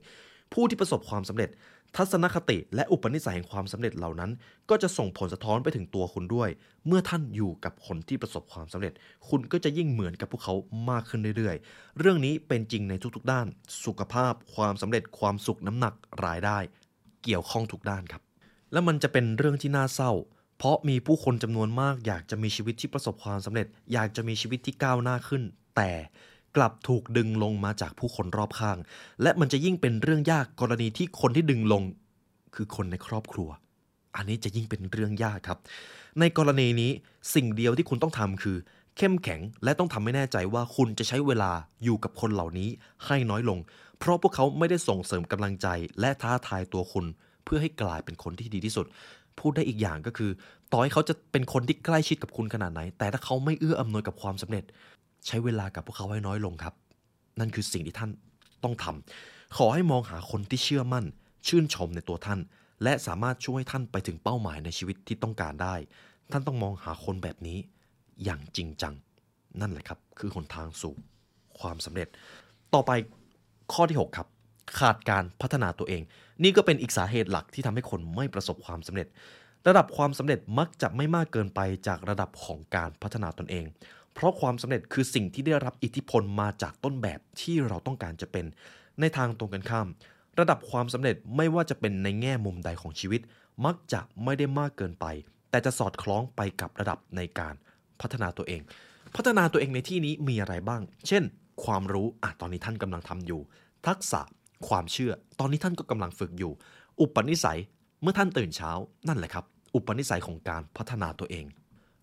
[0.53, 1.51] ผู้ที่ประสบความสำเร็จ
[1.97, 4.31] ทัศนคติและอุปนิสัยแห่งความสำเร็จเหล่านั้น
[4.71, 6.49] ก็จะส่งผลสะท้อนไปถึงตัวคุณด้วย
[6.87, 8.92] เมื่อท่านอยู่กับคนที่ประสบความสำเร็จ
[9.29, 10.55] คุณก็จะยิ่งเหมือนกับพวกเขา
[10.90, 13.47] มากขึ้นเรื่อยๆ เรื่องนี้เป็นจริงในทุกๆ ด้าน
[13.85, 16.59] สุขภาพ ความสำเร็จ ความสุขน้ำหนักรายได้
[17.25, 18.23] เกี่ยวข้องทุกด้านครับ
[18.73, 20.12] และมันจะเป็นเรื่องที่น่าเศร้า
[20.59, 25.42] เพราะมีผู้คนจำนวนมากอยากจะมีชีวิตที่ประสบความสำเร็จ อยากจะมีชีวิตที่ก้าวหน้าขึ้น
[25.77, 25.90] แต่
[26.57, 28.79] กลับถูกดึงลงมาจากผู้คนรอบข้าง
[29.23, 31.83] และมันจะยิ่งเป็นเรื่องยากกรณีที่คนที่ดึงลง
[32.55, 33.49] คือคนในครอบครัว
[34.17, 35.59] อันนี้จะยิ่งเป็นเรื่องยากครับ
[36.21, 36.91] ในกรณีนี้
[37.35, 38.57] สิ่งเดียวที่คุณต้องทำคือ
[38.97, 41.53] เข้มแข็งและต้องทำให้แน่ใจว่าคุณจะใช้เวลา
[41.85, 42.69] อยู่กับคนเหล่านี้
[43.07, 43.59] ให้น้อยลง
[43.99, 45.67] เพราะพวกเขาไม่ได้ส่งเสริมกำลังใจ
[46.01, 47.07] และท้าทายตัวคุณ
[47.45, 48.87] เพื่อให้กลายเป็นคนที่ดีที่สุด
[49.38, 50.31] พูดได้อีกอย่างก็คือ
[50.73, 54.65] ต่อให้เขาจะเป็นคนที่ใกล้ชิดกับคุณขนาดไหน แต่ถ้าเขาไม่เอื้ออำนวยกับความสำเร็จ
[55.26, 56.74] ใช้เวลากับพวกเขาให้น้อยลงครับ
[57.40, 58.11] นั่นคือสิ่งที่ท่าน
[58.64, 61.04] ต้องทำขอให้มองหาคนที่เชื่อมั่น
[61.48, 62.40] ชื่นชมในตัวท่าน
[62.82, 65.74] และสามารถช่วยท่านไปถึงเป้าหมายในชีวิตที่ต้องการได้
[66.32, 67.58] ท่านต้องมองหาคนแบบนี้
[68.24, 68.94] อย่างจริงจัง
[69.61, 70.94] นั่นแหละครับ คือหนทางสู่
[71.61, 72.08] ความสำเร็จ
[72.74, 72.90] ต่อไป
[73.72, 74.28] ข้อที่ 6 ครับ
[74.78, 76.02] ขาดการพัฒนาตัวเอง
[76.42, 79.08] นี่ก็เป็นอีกสาเหตุหลักที่ทำให้คนไม่ประสบความสำเร็จ
[79.68, 83.64] ระดับความสำเร็จมักจะไม่มากเกินไปจากระดับของการพัฒนาตนเอง
[84.14, 88.44] เพราะความสำเร็จคือสิ่งที่ได้รับอิทธิพลมาจากต้นแบบที่เราต้องการจะเป็น
[89.01, 89.87] ในทางตรงกันข้าม
[90.40, 93.20] ระดับความสำเร็จไม่ว่าจะเป็นในแง่มุมใดของชีวิต
[93.64, 95.07] มักจะไม่ได้มากเกินไป
[95.51, 97.55] แต่จะสอดคล้องไปกับระดับในการ
[98.01, 98.61] พัฒนาตัวเอง
[99.16, 101.22] พัฒนาตัวเองในที่นี้มีอะไรบ้าง เช่น
[101.64, 103.40] ความรู้อะตอนนี้ท่านกำลังทำอยู่
[103.87, 104.20] ทักษะ
[104.68, 106.53] ความเชื่อ ตอนนี้ท่านก็กำลังฝึกอยู่
[107.01, 107.59] อุปนิสัย
[108.03, 108.70] เมื่อท่านตื่นเช้า
[109.09, 109.44] นั่นแหละครับ
[109.75, 111.44] อุปนิสัยของการพัฒนาตัวเอง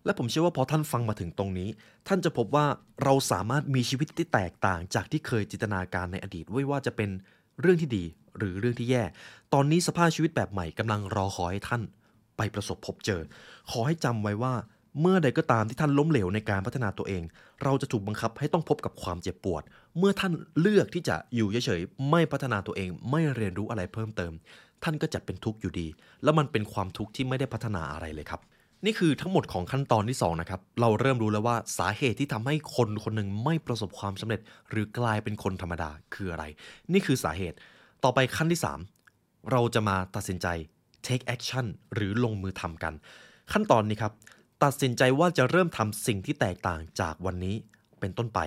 [0.04, 1.68] และผมเชื่อว่าพอท่านฟังมาถึงตรงนี้
[2.08, 2.66] ท่านจะพบว่า
[3.02, 7.10] เราสามารถมีชีวิตที่แตกต่างจากที่เคยจินตนาการในอดีตไม่ว่าจะเป็น
[7.60, 8.04] เรื่องที่ดี
[8.38, 9.04] หรือเรื่องที่แย่
[9.54, 11.82] ตอนนี้สภาพชีวิตแบบใหม่กำลังรอคอยให้ท่าน
[12.36, 13.20] ไปประสบพบเจอ
[13.70, 14.54] ขอให้จำไว้ว่า
[15.00, 17.22] เมื่อใดก็ตามที่ท่านล้มเหลวในการพัฒนาตัวเอง
[17.62, 19.62] เราจะถูกบังคับให้ต้องพบกับความเจ็บปวด
[19.98, 24.32] เมื่อท่านเลือกที่จะอยู่เฉยๆ ไม่พัฒนาตัวเอง ไม่เรียนรู้อะไรเพิ่มเติม
[24.84, 25.86] ท่านก็จะเป็นทุกข์อยู่ดี
[26.22, 28.40] แล้วมันเป็นความทุกข์ที่ไม่ได้พัฒนาอะไรเลยครับ
[28.84, 34.40] นี่คือทั้งหมดของขั้นตอนที่สองนะครับ เราเริ่มรู้แล้วว่าสาเหตุที่ทำให้คนคนหนึ่งไม่ประสบความสำเร็จ
[34.70, 36.44] หรือกลายเป็นคนธรรมดาคืออะไร
[36.92, 37.56] นี่คือสาเหตุ
[38.04, 38.60] ต่อไปขั้นที่
[39.02, 40.46] 3 เราจะมาตัดสินใจ
[41.06, 42.94] take action หรือลงมือทำกัน
[43.52, 44.12] ขั้นตอนนี้ครับ
[44.64, 47.56] ตัดสินใจว่าจะเริ่มทำสิ่งที่แตกต่างจากวันนี้
[48.00, 48.40] เป็นต้นไป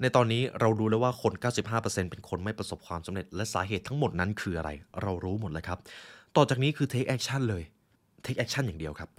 [0.00, 1.32] ในตอนนี้เรารู้แล้วว่าคน
[1.72, 4.70] 95%เป็นคนไม่ประสบความสำเร็จ และสาเหตุทั้งหมดนั้นคืออะไร
[5.02, 5.78] เรารู้หมดแล้วครับ
[6.36, 7.62] ต่อจากนี้คือ take action เลย
[8.24, 9.10] take action อย่างเดียวครับ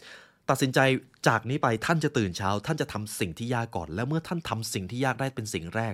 [0.49, 0.79] ตัดสินใจ
[1.27, 5.93] จากนี้ไปท่านจะตื่นเช้า ท่านจะทำสิ่งที่ยากก่อน แล้วเมื่อท่านทำสิ่งที่ยากได้เป็นสิ่งแรก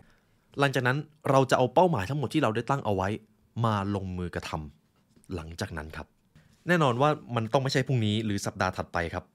[0.59, 0.97] หลังจากนั้น
[1.29, 3.07] เราจะเอาเป้าหมายทั้งหมดที่เราได้ตั้งเอาไว้
[3.65, 6.07] มาลงมือกระทำหลังจากนั้นครับ
[6.67, 9.25] แน่นอนว่ามันต้องไม่ใช่พรุ่งนี้หรือสัปดาห์ถัดไปครับ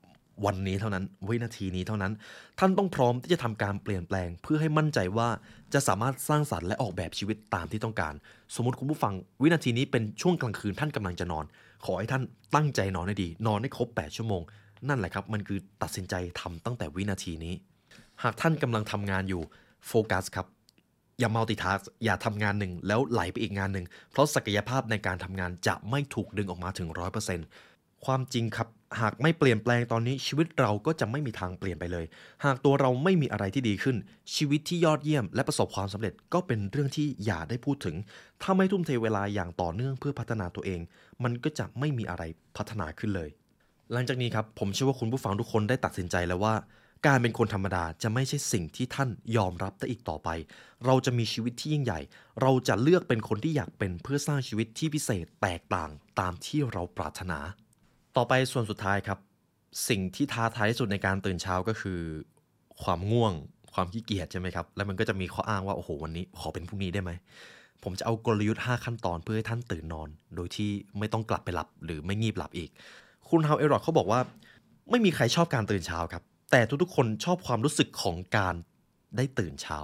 [0.46, 2.12] วันนี้เท่านั้นวินาทีนี้เท่านั้น
[2.58, 5.28] ท่านต้องพร้อมที่จะทำการเปลี่ยนแปลง เพื่อให้มั่นใจว่า
[5.74, 8.14] จะสามารถสร้างสรรค์และออกแบบชีวิตตามที่ต้องการ
[8.54, 11.44] สมมติคุณผู้ฟัง วินาทีนี้เป็นช่วงกลางคืนท่านกำลังจะนอน
[11.84, 12.22] ขอให้ท่าน
[12.54, 14.42] ตั้งใจนอนให้ดี นอนให้ครบ 8 ชั่วโมง
[14.88, 17.54] นั่นแหละครับ มันคือตัดสินใจทำตั้งแต่วินาทีนี้
[18.22, 19.42] หากท่านกำลังทำงานอยู่
[19.88, 20.46] โฟกัสครับ
[21.18, 26.88] อย่ามัลติทัสอย่าทำงานหนึ่งแล้วไหลไปอีกงานหนึ่ง เพราะศักยภาพในการทำงานจะไม่ถูกดึงออกมาถึง
[27.46, 28.68] 100%ความจริงครับ
[29.00, 32.04] หากไม่เปลี่ยนแปลงตอนนี้ชีวิตเราก็จะไม่มีทางเปลี่ยนไปเลย
[32.44, 33.96] หากตัวเราไม่มีอะไรที่ดีขึ้น
[34.34, 37.96] ชีวิตที่ยอดเยี่ยม และประสบความสำเร็จก็เป็นเรื่องที่อย่าได้พูดถึง
[38.42, 40.80] ถ้าไม่ทุ่มเทเวลาอย่างต่อเนื่องเพื่อพัฒนาตัวเอง
[41.24, 42.22] มันก็จะไม่มีอะไร
[42.56, 43.30] พัฒนาขึ้นเลย
[43.92, 46.54] หลังจากนี้ครับผมเชื่อว่าคุณผู้ฟังทุกคนได้ตัดสินใจแล้วว่า
[47.06, 50.28] การเป็นคนธรรมดาจะไม่ใช่สิ่งที่ท่านยอมรับได้อีกต่อไป
[50.86, 52.00] เราจะมีชีวิตที่ยิ่งใหญ่
[52.42, 57.38] เราจะเลือกเป็นคนที่อยากเป็นเพื่อสร้างชีวิตที่พิเศษแตกต่างตามที่เราปรารถนา
[58.16, 59.18] ต่อไปส่วนสุดท้ายครับ
[59.88, 62.00] สิ่งที่ท้าทายที่สุดในการตื่นเช้าก็คือ
[62.82, 63.32] ความง่วง
[63.72, 67.10] ความขี้เกียจใช่ไหมครับแล้วมันก็จะมีข้ออ้างว่าโอ้โหวันนี้ขอเป็นพรุ่งนี้ได้ไหม
[67.82, 72.70] ผมจะเอากลยุทธ์ 5 ขั้นตอนเพื่อให้ท่านตื่นนอน โดยที่ไม่ต้องกลับไปหลับหรือไม่งีบหลับอีก
[73.30, 74.20] คุณฮาวเอรอดเขาบอกว่า
[74.90, 78.54] ไม่มีใครชอบการตื่นเช้าครับ แต่ทุกๆ คนชอบความรู้สึกของการ
[79.16, 79.78] ได้ตื่นเช้า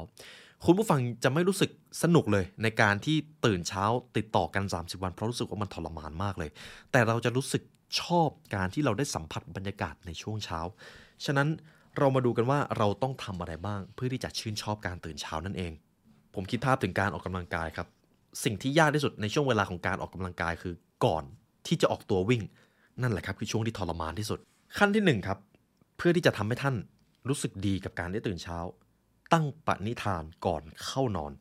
[0.64, 1.70] คุณผู้ฟังจะไม่รู้สึก
[2.02, 3.84] สนุกเลย ในการที่ตื่นเช้า
[4.16, 6.50] ติดต่อกัน 30 วันเพราะรู้สึกว่ามันทรมานมากเลย
[6.92, 7.62] แต่เราจะรู้สึก
[8.00, 10.60] ชอบการที่เราได้สัมผัสบรรยากาศในช่วงเช้า
[11.24, 11.48] ฉะนั้น
[11.98, 15.72] เรามาดูกันว่าเราต้องทำอะไรบ้าง เพื่อที่จะชื่นชอบการตื่นเช้านั่นเอง
[16.34, 17.88] ผมคิดภาพถึงการออกกำลังกายครับ
[18.44, 21.24] สิ่งที่ยากที่สุดในช่วงเวลาของการออกกำลังกายคือก่อน
[21.66, 22.42] ที่จะออกตัววิ่ง
[23.02, 24.38] นั่นแหละครับคือช่วงที่ทรมานที่สุด
[24.78, 25.38] ขั้นที่หนึ่งครับ
[25.96, 26.76] เพื่อที่จะทำให้ท่าน
[27.28, 28.58] รู้สึกดีกับการได้ตื่นเช้า
[29.32, 31.32] ตั้งปณิธานก่อนเข้านอน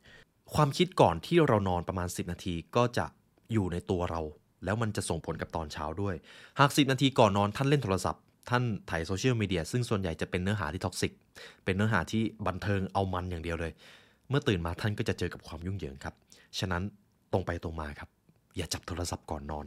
[0.54, 3.06] ความคิดก่อนที่เรานอนประมาณ 10 นาทีก็จะ
[3.52, 4.20] อยู่ในตัวเรา
[4.64, 6.14] แล้วมันจะส่งผลกับตอนเช้าด้วย
[6.60, 11.12] หาก 10 นาทีก่อนนอนท่านเล่นโทรศัพท์ท่านถ่ายโซเชียลมีเดียซึ่งส่วนใหญ่จะเป็นเนื้อหาที่ toxic
[11.64, 13.72] เป็นเนื้อหาที่บันเทิงเอามันอย่างเดียวเลย
[14.28, 16.14] เมื่อตื่นมาท่านก็จะเจอกับความยุ่งเหยิงครับ
[16.58, 16.82] ฉะนั้น
[17.32, 18.08] ตรงไปตรงมาครับ
[18.56, 19.66] อย่าจับโทรศัพท์ก่อนนอน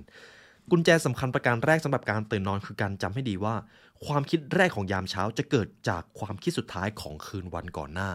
[0.71, 3.55] กุญแจสำคัญประการแรกสำหรับการตื่นนอนคือการจำให้ดีว่า
[4.05, 8.09] ความคิดแรกของยามเช้าจะเกิดจากความคิดสุดท้ายของคืนวันก่อนหน้า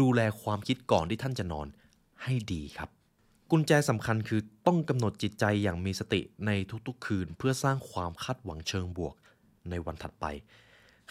[0.00, 1.66] ดูแลความคิดก่อนที่ท่านจะนอน
[2.22, 2.88] ให้ดีครับ
[3.50, 6.50] กุญแจสำคัญคือต้องกำหนดจิตใจอย่างมีสติใน
[6.86, 9.14] ทุกๆ คืน เพื่อสร้างความคาดหวังเชิงบวก
[9.70, 10.24] ในวันถัดไป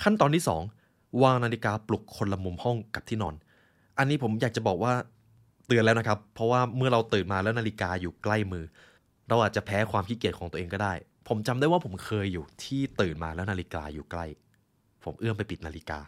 [0.02, 0.44] ขั้นตอนที่
[0.82, 3.36] 2 วางนาฬิกาปลุกคนละมุมห้องกับที่นอน
[3.98, 4.94] อันนี้ผมอยากจะบอกว่า
[5.68, 8.66] เตือนแล้วนะครับ เพราะว่าเมื่อเราตื่นมาแล้วนาฬิกาอยู่ใกล้มือ
[9.30, 10.94] เราอาจจะแพ้ความขี้เกียจของตัวเองก็ได้
[11.28, 14.26] ผมจำได้ว่าผมเคยอยู่ที่ตื่นมาแล้วนาฬิกาอยู่ใกล้
[15.04, 16.00] ผมเอื้อมไปปิดนาฬิกา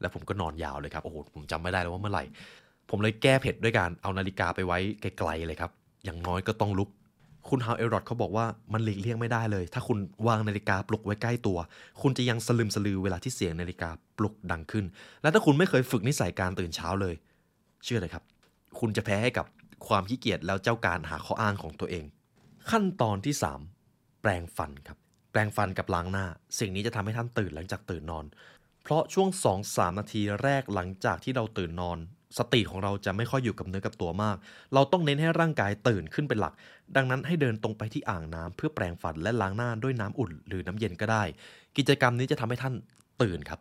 [0.00, 2.24] แล้วผมก็นอนยาวเลยครับ โอ้โห ผมจำไม่ได้แล้วว่าเมื่อไหร่
[2.90, 5.70] ผมเลยแก้เผ็ดด้วยการเอานาฬิกาไปไว้ไกลๆเลยครับ
[6.04, 6.90] อย่างน้อยก็ต้องลุก
[7.48, 11.58] คุณฮาวเอรอดเขาบอกว่ามันหลีกเลี่ยงไม่ได้เลย ถ้าคุณวางนาฬิกาปลุกไว้ใกล้ตัว
[12.02, 14.84] คุณจะยังสลืมสลือเวลาที่เสียงนาฬิกาปลุกดังขึ้น
[15.22, 17.14] และถ้าคุณไม่เคยฝึกนิสัยการตื่นเช้าเลย
[17.84, 18.24] เชื่อเลยครับ
[18.80, 19.46] คุณจะแพ้ให้กับ
[19.88, 22.04] ความขี้เกียจแล้วเจ้าการหาข้ออ้างของตัวเอง
[22.72, 23.34] ขั้นตอนที่
[23.78, 24.98] 3 แปรงฟันครับ
[25.32, 26.26] แปรงฟันกับล้างหน้า
[26.58, 28.24] สิ่งนี้จะทำให้ท่านตื่นหลังจากตื่นนอน
[28.82, 29.28] เพราะช่วง
[29.64, 31.98] 2-3 นาทีแรกหลังจากที่เราตื่นนอน
[32.38, 34.36] สติของเราจะไม่ค่อยอยู่กับเนื้อกับตัวมาก
[34.74, 36.54] เราต้องเน้นให้ร่างกายตื่นขึ้นเป็นหลัก
[36.96, 41.22] ดังนั้นให้เดินตรงไปที่อ่างน้ำเพื่อแปรงฟันและล้างหน้าด้วยน้ำอุ่น หรือน้ำเย็นก็ได้
[41.76, 42.74] กิจกรรมนี้จะทำให้ท่าน
[43.22, 43.60] ตื่นครับ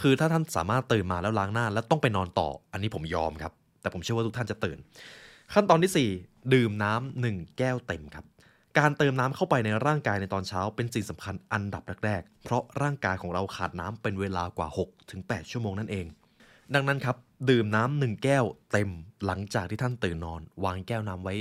[0.00, 4.78] คือถ้าท่านสามารถตื่นมาแล้วล้างหน้า แล้วต้องไปนอนต่อ อันนี้ผมยอมครับ แต่ผมเชื่อว่าทุกท่านจะตื่น
[5.54, 8.24] ขั้นตอนที่ 4 ดื่มน้ำหนึ่งแก้วเต็มครับ
[8.78, 14.68] การเติมน้ำเข้าไปในร่างกายในตอนเช้าเป็นสิ่งสำคัญอันดับแรกๆ เพราะร่างกายของเราขาดน้ำเป็นเวลากว่า
[15.10, 16.06] 6-8 ชั่วโมงนั่นเอง
[16.74, 17.16] ดังนั้นครับ
[17.50, 18.90] ดื่มน้ำหนึ่งแก้วเต็ม
[19.26, 21.34] หลังจากที่ท่านตื่นนอน วางแก้วน้ำไว้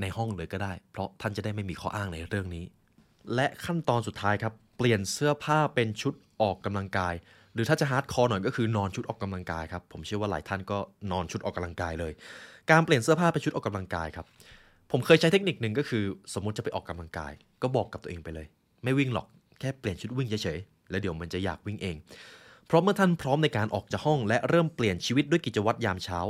[0.00, 2.64] ในห้องเลยก็ได้ เพราะท่านจะได้ไม่มีข้ออ้างในเรื่องนี้
[3.34, 7.14] และขั้นตอนสุดท้ายครับ เปลี่ยนเสื้อผ้าเป็นชุดออกกำลังกาย
[7.54, 10.78] หรือถ้าจะ hardcore หน่อยก็คือนอนชุดออกกำลังกายครับผมเชื่อว่าหลายท่านก็
[11.12, 12.12] นอนชุดออกกำลังกายเลย
[12.70, 14.26] การเปลี่ยนเสื้อผ้าเป็นชุดออกกำลังกายครับ
[14.92, 17.32] ผมเคยใช้เทคนิคหนึ่งก็คือ สมมติจะไปออกกำลังกาย
[17.62, 18.46] ก็บอกกับตัวเองไปเลย
[18.84, 19.26] ไม่วิ่งหรอก
[19.60, 21.96] แค่เปลี่ยนชุดวิ่งเฉยๆแล้วเดี๋ยวมันจะอยากวิ่งเอง
[22.66, 26.20] เพราะเมื่อท่านพร้อมในการออกจากห้องและเริ่มเปลี่ยนชีวิตด้วยกิจวัตรยามเช้า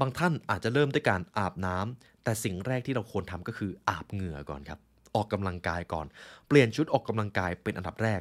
[0.00, 4.78] บางท่านอาจจะเริ่มด้วยการอาบน้ำแต่สิ่งแรกที่เราควรทำก็คืออาบเหงื่อก่อนครับ
[5.14, 6.06] ออกกำลังกายก่อน
[6.48, 8.20] เปลี่ยนชุดออกกำลังกายเป็นอันดับแรก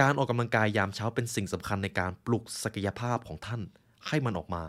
[0.00, 3.62] การออกกำลังกายยามเช้าเป็นสิ่งสำคัญในการปลุกศักยภาพของท่าน
[4.08, 4.62] ให้มันออกมา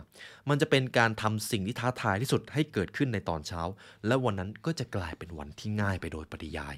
[0.48, 3.62] มันจะเป็นการทำสิ่งที่ท้าทายที่สุดให้เกิดขึ้นในตอนเช้า
[4.06, 6.76] และวันนั้นก็จะกลายเป็นวันที่ง่ายไปโดยปริยาย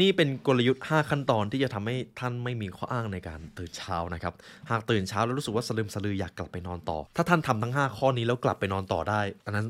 [0.00, 4.34] นี่เป็นกลยุทธ์ 5 ขั้นตอนที่จะทำให้ท่านไม่มีข้ออ้างในการตื่นเช้านะครับ
[4.70, 9.66] หากตื่นเช้าแล้วรู้สึกว่าสลืมสลืออยากกลับไปนอนต่อ ถ้าท่านทำทั้ง 5 ข้อนี้แล้วกลับไปนอนต่อได้ อันนั้น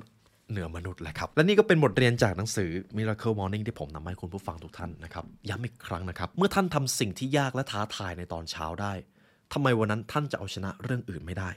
[0.51, 8.93] เหนือมนุษย์แหละครับ และนี่ก็เป็นบทเรียนจากหนังสือ Miracle Morning ที่ผมนำมาให้คุณผู้ฟังทุกท่านนะครับ ย้ำอีกครั้งนะครับ เมื่อท่านทำสิ่งที่ยากและท้าทายในตอนเช้าได้
[9.53, 11.51] ทำไมวันนั้นท่านจะเอาชนะเรื่องอื่นไม่ได้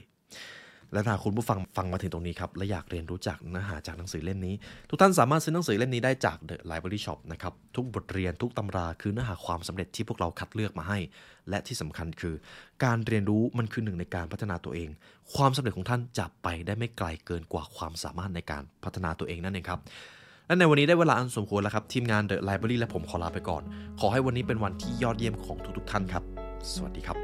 [0.93, 4.55] และถ้าคุณผู้ฟังฟังมาถึงตรงนี้ครับ และอยากเรียนรู้จากเนื้อหาจากหนังสือเล่มนี้
[4.89, 10.99] ทุกท่านสามารถซื้อหนังสือเล่มนี้ได้จาก The Library Shop นะครับ ทุกบทเรียนทุกตำราคือเนื้อหาความสำเร็จที่พวกเราคัดเลือกมาให้
[11.49, 12.35] และที่สำคัญคือ
[12.83, 14.89] การเรียนรู้มันคือหนึ่งในการพัฒนาตัวเอง
[15.35, 19.79] ความสำเร็จของท่านจะไปได้ไม่ไกลเกินกว่าความสามารถในการพัฒนาตัวเองนั่นเองครับ
[20.47, 23.63] และในวันนี้ได้เวลาอันสมควรแล้วครับ ทีมงาน The Library และผมขอลาไปก่อน
[23.99, 26.23] ขอให้วันนี้เป็นวันที่ยอดเยี่ยมของทุกๆท่านครับ
[26.73, 27.17] สวัสดีครับ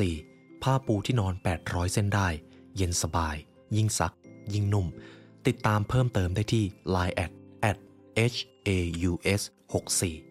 [0.00, 0.62] 4.
[0.62, 1.34] ผ้าปูที่นอน
[1.64, 2.28] 800 เส้นได้
[2.76, 3.36] เย็นสบาย
[3.76, 4.14] ยิ่งซัก
[4.54, 4.86] ยิ่งนุ่ม
[5.46, 7.32] ติดตามเพิ่มเติมได้ที่ Line at
[7.70, 7.76] at
[8.34, 8.38] h
[8.68, 8.78] a
[9.10, 9.42] u s
[9.72, 10.29] 64